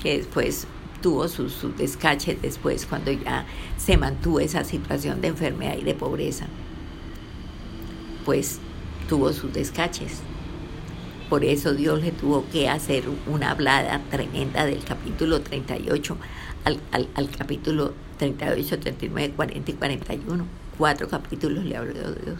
que 0.03 0.19
después 0.19 0.67
tuvo 1.01 1.29
sus, 1.29 1.77
descaches 1.77 2.41
después 2.41 2.87
cuando 2.87 3.13
ya 3.13 3.45
se 3.77 3.97
mantuvo 3.97 4.41
esa 4.41 4.65
situación 4.65 5.21
de 5.21 5.29
enfermedad 5.29 5.77
y 5.77 5.85
de 5.85 5.95
pobreza, 5.95 6.47
pues 8.25 8.59
tuvo 9.09 9.33
sus 9.33 9.53
descaches. 9.53 10.21
Por 11.29 11.45
eso 11.45 11.73
Dios 11.73 12.03
le 12.03 12.13
tuvo 12.13 12.45
que 12.53 12.69
hacer 12.69 13.05
una 13.27 13.51
hablada 13.51 14.01
tremenda 14.11 14.67
del 14.67 14.85
capítulo 14.85 15.41
38 15.41 16.17
al, 16.65 16.81
al, 16.93 17.09
al 17.15 17.31
capítulo 17.31 17.95
38, 18.19 18.79
39, 18.79 19.35
40 19.35 19.71
y 19.71 19.75
41. 19.75 20.47
Cuatro 20.77 21.09
capítulos 21.09 21.65
le 21.65 21.77
habló 21.77 21.95
Dios. 21.95 22.39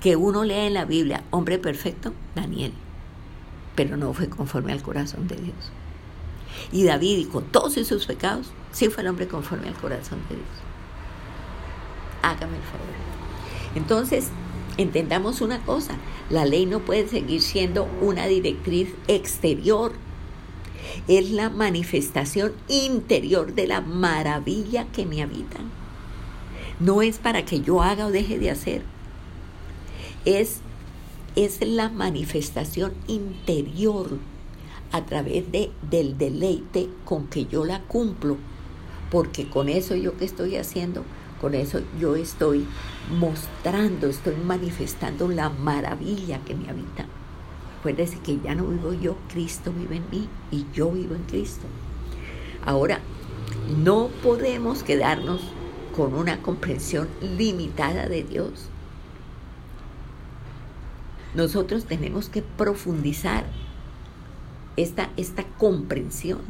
Que 0.00 0.14
uno 0.14 0.44
lee 0.44 0.66
en 0.66 0.74
la 0.74 0.84
Biblia, 0.84 1.24
hombre 1.30 1.58
perfecto, 1.58 2.12
Daniel 2.36 2.72
pero 3.78 3.96
no 3.96 4.12
fue 4.12 4.28
conforme 4.28 4.72
al 4.72 4.82
corazón 4.82 5.28
de 5.28 5.36
Dios. 5.36 5.54
Y 6.72 6.82
David, 6.82 7.18
y 7.18 7.24
con 7.26 7.44
todos 7.44 7.74
sus 7.74 8.06
pecados, 8.06 8.50
sí 8.72 8.88
fue 8.88 9.04
el 9.04 9.08
hombre 9.08 9.28
conforme 9.28 9.68
al 9.68 9.74
corazón 9.74 10.18
de 10.28 10.34
Dios. 10.34 10.48
Hágame 12.22 12.56
el 12.56 12.62
favor. 12.64 12.88
Entonces, 13.76 14.30
entendamos 14.78 15.40
una 15.42 15.60
cosa, 15.60 15.94
la 16.28 16.44
ley 16.44 16.66
no 16.66 16.80
puede 16.80 17.06
seguir 17.06 17.40
siendo 17.40 17.84
una 18.00 18.26
directriz 18.26 18.92
exterior. 19.06 19.92
Es 21.06 21.30
la 21.30 21.48
manifestación 21.48 22.54
interior 22.66 23.54
de 23.54 23.68
la 23.68 23.80
maravilla 23.80 24.86
que 24.86 25.06
me 25.06 25.22
habita. 25.22 25.58
No 26.80 27.00
es 27.00 27.18
para 27.18 27.44
que 27.44 27.60
yo 27.60 27.80
haga 27.80 28.06
o 28.06 28.10
deje 28.10 28.40
de 28.40 28.50
hacer. 28.50 28.82
Es 30.24 30.62
es 31.44 31.60
la 31.64 31.88
manifestación 31.88 32.94
interior 33.06 34.18
a 34.90 35.06
través 35.06 35.52
de, 35.52 35.70
del 35.88 36.18
deleite 36.18 36.88
con 37.04 37.28
que 37.28 37.46
yo 37.46 37.64
la 37.64 37.80
cumplo, 37.82 38.36
porque 39.08 39.48
con 39.48 39.68
eso 39.68 39.94
yo 39.94 40.16
que 40.16 40.24
estoy 40.24 40.56
haciendo, 40.56 41.04
con 41.40 41.54
eso 41.54 41.80
yo 42.00 42.16
estoy 42.16 42.66
mostrando, 43.20 44.08
estoy 44.08 44.34
manifestando 44.34 45.28
la 45.28 45.48
maravilla 45.48 46.40
que 46.44 46.56
me 46.56 46.70
habita. 46.70 47.06
Acuérdese 47.78 48.18
que 48.18 48.40
ya 48.40 48.56
no 48.56 48.66
vivo 48.66 48.92
yo, 48.92 49.16
Cristo 49.32 49.72
vive 49.72 49.98
en 49.98 50.10
mí 50.10 50.28
y 50.50 50.66
yo 50.74 50.90
vivo 50.90 51.14
en 51.14 51.22
Cristo. 51.22 51.66
Ahora, 52.66 52.98
no 53.84 54.08
podemos 54.24 54.82
quedarnos 54.82 55.40
con 55.96 56.14
una 56.14 56.42
comprensión 56.42 57.06
limitada 57.20 58.08
de 58.08 58.24
Dios 58.24 58.70
nosotros 61.34 61.84
tenemos 61.84 62.28
que 62.28 62.42
profundizar 62.42 63.44
esta, 64.76 65.10
esta 65.16 65.44
comprensión. 65.44 66.40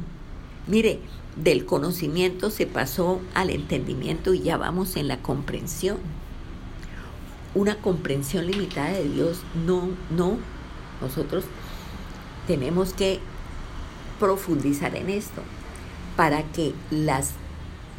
Mire, 0.66 1.00
del 1.36 1.64
conocimiento 1.64 2.50
se 2.50 2.66
pasó 2.66 3.20
al 3.34 3.50
entendimiento 3.50 4.34
y 4.34 4.40
ya 4.40 4.56
vamos 4.56 4.96
en 4.96 5.08
la 5.08 5.18
comprensión. 5.18 5.98
Una 7.54 7.76
comprensión 7.76 8.46
limitada 8.46 8.90
de 8.90 9.08
Dios, 9.08 9.42
no, 9.66 9.88
no. 10.10 10.36
Nosotros 11.00 11.44
tenemos 12.46 12.92
que 12.92 13.20
profundizar 14.18 14.96
en 14.96 15.10
esto 15.10 15.42
para 16.16 16.42
que 16.42 16.74
las 16.90 17.32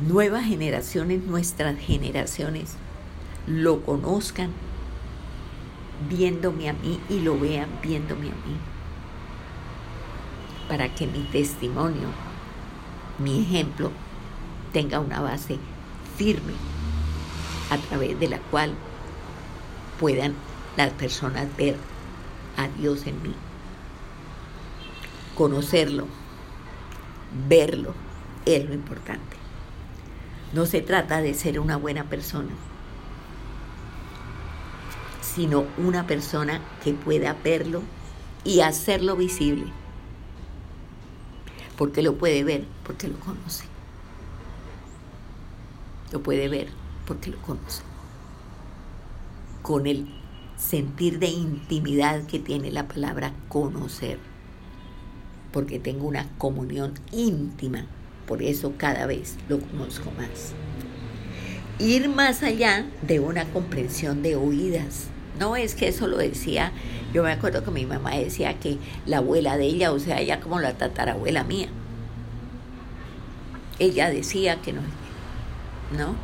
nuevas 0.06 0.46
generaciones, 0.46 1.24
nuestras 1.24 1.78
generaciones, 1.80 2.74
lo 3.48 3.82
conozcan 3.84 4.52
viéndome 6.08 6.70
a 6.70 6.74
mí 6.74 7.00
y 7.10 7.20
lo 7.20 7.38
vean 7.38 7.70
viéndome 7.82 8.28
a 8.28 8.48
mí. 8.48 8.58
Para 10.68 10.94
que 10.94 11.08
mi 11.08 11.24
testimonio, 11.24 12.08
mi 13.18 13.42
ejemplo, 13.42 13.92
tenga 14.72 15.00
una 15.00 15.20
base 15.20 15.58
firme 16.16 16.54
a 17.70 17.78
través 17.78 18.20
de 18.20 18.30
la 18.30 18.40
cual 18.40 18.74
puedan 20.00 20.36
las 20.78 20.92
personas 20.94 21.48
ver 21.58 21.76
a 22.58 22.68
Dios 22.68 23.06
en 23.08 23.22
mí. 23.22 23.34
Conocerlo, 25.36 26.08
verlo, 27.48 27.94
es 28.46 28.66
lo 28.66 28.74
importante. 28.74 29.38
No 30.54 30.66
se 30.66 30.82
trata 30.82 31.22
de 31.22 31.34
ser 31.34 31.60
una 31.60 31.78
buena 31.78 32.06
persona, 32.06 32.52
sino 35.36 35.66
una 35.78 36.08
persona 36.08 36.62
que 36.84 36.94
pueda 36.94 37.36
verlo 37.44 37.82
y 38.44 38.62
hacerlo 38.62 39.16
visible. 39.16 39.66
Porque 41.78 42.02
lo 42.02 42.16
puede 42.18 42.44
ver, 42.44 42.66
porque 42.86 43.08
lo 43.08 43.20
conoce. 43.20 43.66
Lo 46.12 46.22
puede 46.24 46.50
ver 46.50 46.70
porque 47.06 47.32
lo 47.32 47.42
conoce. 47.42 47.84
con 49.62 49.88
el 49.88 50.08
sentir 50.58 51.20
de 51.20 51.28
intimidad 51.28 52.24
que 52.26 52.40
tiene 52.40 52.72
la 52.72 52.88
palabra 52.88 53.34
conocer, 53.50 54.20
porque 55.52 55.80
tengo 55.80 56.08
una 56.08 56.28
comunión 56.38 56.94
íntima, 57.12 57.86
por 58.28 58.42
eso 58.44 58.74
cada 58.78 59.06
vez 59.06 59.38
lo 59.48 59.60
conozco 59.60 60.12
más. 60.18 60.54
Ir 61.80 62.10
más 62.10 62.44
allá 62.44 62.86
de 63.02 63.20
una 63.20 63.46
comprensión 63.46 64.22
de 64.22 64.36
oídas. 64.36 65.08
No 65.40 65.56
es 65.56 65.74
que 65.74 65.88
eso 65.88 66.08
lo 66.08 66.18
decía, 66.18 66.74
yo 67.14 67.24
me 67.24 67.32
acuerdo 67.32 67.64
que 67.64 67.72
mi 67.72 67.86
mamá 67.86 68.12
decía 68.12 68.60
que 68.60 68.78
la 69.06 69.18
abuela 69.18 69.56
de 69.56 69.66
ella, 69.66 69.94
o 69.94 70.00
sea, 70.00 70.20
ella 70.20 70.42
como 70.42 70.60
la 70.60 70.74
tatarabuela 70.74 71.46
mía, 71.46 71.70
ella 73.80 74.10
decía 74.10 74.62
que 74.62 74.74
no, 74.74 74.82
no, 75.98 76.16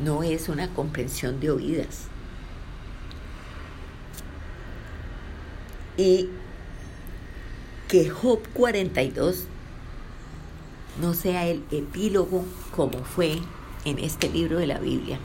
no 0.00 0.22
es 0.22 0.48
una 0.48 0.68
comprensión 0.68 1.40
de 1.40 1.50
oídas. 1.50 2.08
Y 5.98 6.30
que 7.88 8.08
Job 8.08 8.40
42 8.54 9.44
no 11.02 11.12
sea 11.12 11.46
el 11.46 11.62
epílogo 11.70 12.46
como 12.74 13.04
fue 13.04 13.38
en 13.84 13.98
este 13.98 14.30
libro 14.30 14.58
de 14.58 14.66
la 14.66 14.78
Biblia, 14.78 15.18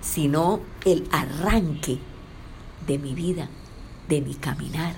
sino 0.00 0.60
el 0.84 1.08
arranque 1.12 1.98
de 2.86 2.98
mi 2.98 3.14
vida, 3.14 3.48
de 4.08 4.20
mi 4.20 4.34
caminar, 4.34 4.96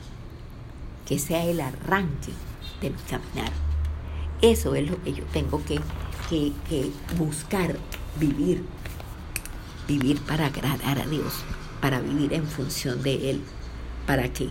que 1.07 1.18
sea 1.18 1.45
el 1.45 1.61
arranque 1.61 2.32
de 2.80 2.91
mi 2.91 2.99
caminar. 3.09 3.53
Eso 4.41 4.74
es 4.74 4.91
lo 4.91 5.03
que 5.03 5.12
yo 5.12 5.24
tengo 5.32 5.62
que, 5.64 5.80
que, 6.28 6.91
buscar, 7.18 7.76
vivir, 8.18 8.64
vivir 9.87 10.20
para 10.22 10.47
agradar 10.47 11.01
a 11.01 11.07
Dios, 11.07 11.35
para 11.80 12.01
vivir 12.01 12.32
en 12.32 12.47
función 12.47 13.03
de 13.03 13.30
Él, 13.30 13.43
para 14.07 14.32
que 14.32 14.51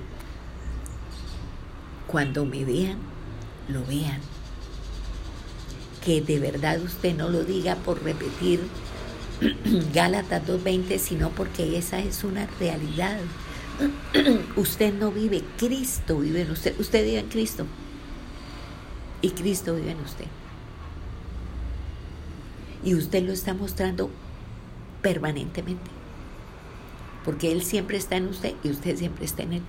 cuando 2.08 2.46
me 2.46 2.64
vean, 2.64 2.98
lo 3.68 3.84
vean. 3.86 4.22
Que 6.06 6.22
de 6.22 6.40
verdad 6.40 6.82
usted 6.82 7.16
no 7.16 7.30
lo 7.30 7.44
diga 7.44 7.76
por 7.76 8.04
repetir 8.04 8.60
Gálatas 9.94 10.46
2.20, 10.48 10.98
sino 10.98 11.30
porque 11.30 11.78
esa 11.78 12.00
es 12.00 12.24
una 12.24 12.48
realidad. 12.60 13.20
usted 14.56 14.94
no 14.94 15.12
vive, 15.12 15.44
Cristo 15.58 16.20
vive 16.20 16.42
en 16.42 16.52
usted. 16.52 16.80
Usted 16.80 17.04
vive 17.04 17.20
en 17.20 17.30
Cristo. 17.30 17.66
Y 19.22 19.30
Cristo 19.32 19.76
vive 19.76 19.92
en 19.92 20.00
usted. 20.00 20.26
Y 22.84 22.96
usted 22.96 23.24
lo 23.24 23.32
está 23.32 23.54
mostrando 23.54 24.10
permanentemente. 25.02 25.90
Porque 27.24 27.52
Él 27.52 27.64
siempre 27.64 27.98
está 27.98 28.18
en 28.18 28.28
usted 28.28 28.54
y 28.64 28.70
usted 28.70 28.98
siempre 28.98 29.26
está 29.26 29.44
en 29.44 29.54
Él 29.54 29.62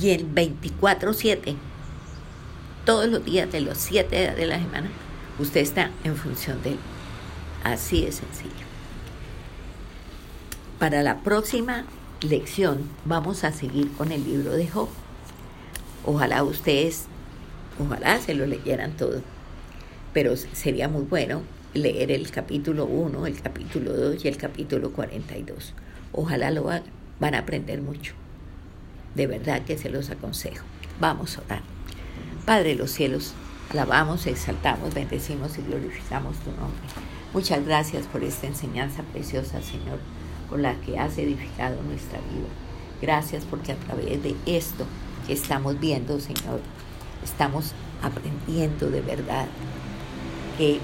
y 0.00 0.10
el 0.10 0.32
24-7, 0.32 1.56
todos 2.84 3.08
los 3.08 3.24
días 3.24 3.50
de 3.50 3.60
los 3.60 3.78
7 3.78 4.18
días 4.18 4.36
de 4.36 4.46
la 4.46 4.58
semana, 4.58 4.88
usted 5.38 5.60
está 5.60 5.90
en 6.04 6.16
función 6.16 6.62
de 6.62 6.70
él. 6.70 6.78
Así 7.68 8.00
de 8.02 8.12
sencillo. 8.12 8.64
Para 10.78 11.02
la 11.02 11.18
próxima 11.18 11.84
lección 12.22 12.78
vamos 13.04 13.44
a 13.44 13.52
seguir 13.52 13.92
con 13.92 14.10
el 14.10 14.24
libro 14.24 14.52
de 14.52 14.66
Job. 14.66 14.88
Ojalá 16.06 16.42
ustedes, 16.44 17.04
ojalá 17.78 18.20
se 18.20 18.32
lo 18.32 18.46
leyeran 18.46 18.96
todo, 18.96 19.20
pero 20.14 20.34
sería 20.36 20.88
muy 20.88 21.02
bueno 21.02 21.42
leer 21.74 22.10
el 22.10 22.30
capítulo 22.30 22.86
1, 22.86 23.26
el 23.26 23.42
capítulo 23.42 23.92
2 23.92 24.24
y 24.24 24.28
el 24.28 24.38
capítulo 24.38 24.90
42. 24.92 25.74
Ojalá 26.12 26.50
lo 26.50 26.70
hagan, 26.70 26.84
van 27.20 27.34
a 27.34 27.40
aprender 27.40 27.82
mucho. 27.82 28.14
De 29.14 29.26
verdad 29.26 29.62
que 29.66 29.76
se 29.76 29.90
los 29.90 30.08
aconsejo. 30.08 30.64
Vamos 31.00 31.36
a 31.36 31.42
orar. 31.42 31.62
Padre 32.46 32.70
de 32.70 32.76
los 32.76 32.92
cielos, 32.92 33.34
alabamos, 33.68 34.26
exaltamos, 34.26 34.94
bendecimos 34.94 35.58
y 35.58 35.62
glorificamos 35.62 36.38
tu 36.38 36.50
nombre. 36.52 37.17
Muchas 37.34 37.62
gracias 37.64 38.06
por 38.06 38.24
esta 38.24 38.46
enseñanza 38.46 39.02
preciosa, 39.02 39.60
Señor, 39.60 39.98
con 40.48 40.62
la 40.62 40.74
que 40.80 40.98
has 40.98 41.18
edificado 41.18 41.82
nuestra 41.82 42.18
vida. 42.20 42.48
Gracias 43.02 43.44
porque 43.44 43.72
a 43.72 43.76
través 43.76 44.22
de 44.22 44.34
esto 44.46 44.86
que 45.26 45.34
estamos 45.34 45.78
viendo, 45.78 46.18
Señor, 46.20 46.60
estamos 47.22 47.74
aprendiendo 48.02 48.90
de 48.90 49.02
verdad 49.02 49.46
que 50.56 50.80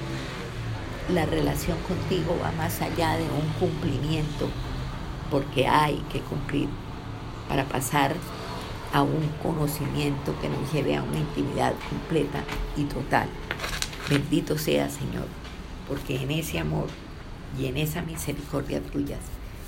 la 1.14 1.24
relación 1.24 1.78
contigo 1.88 2.38
va 2.42 2.52
más 2.52 2.80
allá 2.82 3.16
de 3.16 3.24
un 3.24 3.48
cumplimiento, 3.58 4.48
porque 5.30 5.66
hay 5.66 5.96
que 6.12 6.20
cumplir 6.20 6.68
para 7.48 7.64
pasar 7.64 8.14
a 8.92 9.02
un 9.02 9.30
conocimiento 9.42 10.34
que 10.42 10.50
nos 10.50 10.72
lleve 10.74 10.94
a 10.94 11.02
una 11.02 11.18
intimidad 11.18 11.72
completa 11.88 12.44
y 12.76 12.84
total. 12.84 13.28
Bendito 14.10 14.58
sea 14.58 14.90
Señor, 14.90 15.26
porque 15.88 16.22
en 16.22 16.30
ese 16.30 16.58
amor 16.58 16.88
y 17.58 17.66
en 17.66 17.76
esa 17.76 18.02
misericordia 18.02 18.80
tuya 18.80 19.18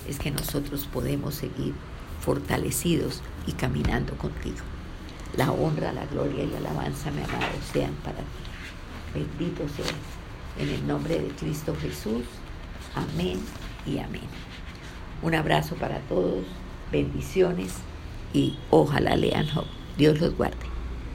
es 0.07 0.19
que 0.19 0.31
nosotros 0.31 0.87
podemos 0.91 1.35
seguir 1.35 1.73
fortalecidos 2.21 3.21
y 3.45 3.53
caminando 3.53 4.17
contigo. 4.17 4.57
La 5.35 5.51
honra, 5.51 5.93
la 5.93 6.05
gloria 6.05 6.43
y 6.43 6.47
la 6.47 6.57
alabanza, 6.57 7.11
mi 7.11 7.21
amado, 7.21 7.45
sean 7.71 7.93
para 8.03 8.17
ti. 8.17 8.23
Bendito 9.13 9.63
sea. 9.69 9.93
En 10.59 10.69
el 10.69 10.87
nombre 10.87 11.19
de 11.19 11.27
Cristo 11.29 11.75
Jesús. 11.79 12.23
Amén 12.95 13.39
y 13.85 13.99
amén. 13.99 14.27
Un 15.21 15.35
abrazo 15.35 15.75
para 15.75 15.99
todos 16.01 16.45
bendiciones 16.91 17.73
y 18.33 18.57
ojalá 18.71 19.15
lean. 19.15 19.47
Dios 19.97 20.19
los 20.19 20.35
guarde. 20.35 20.76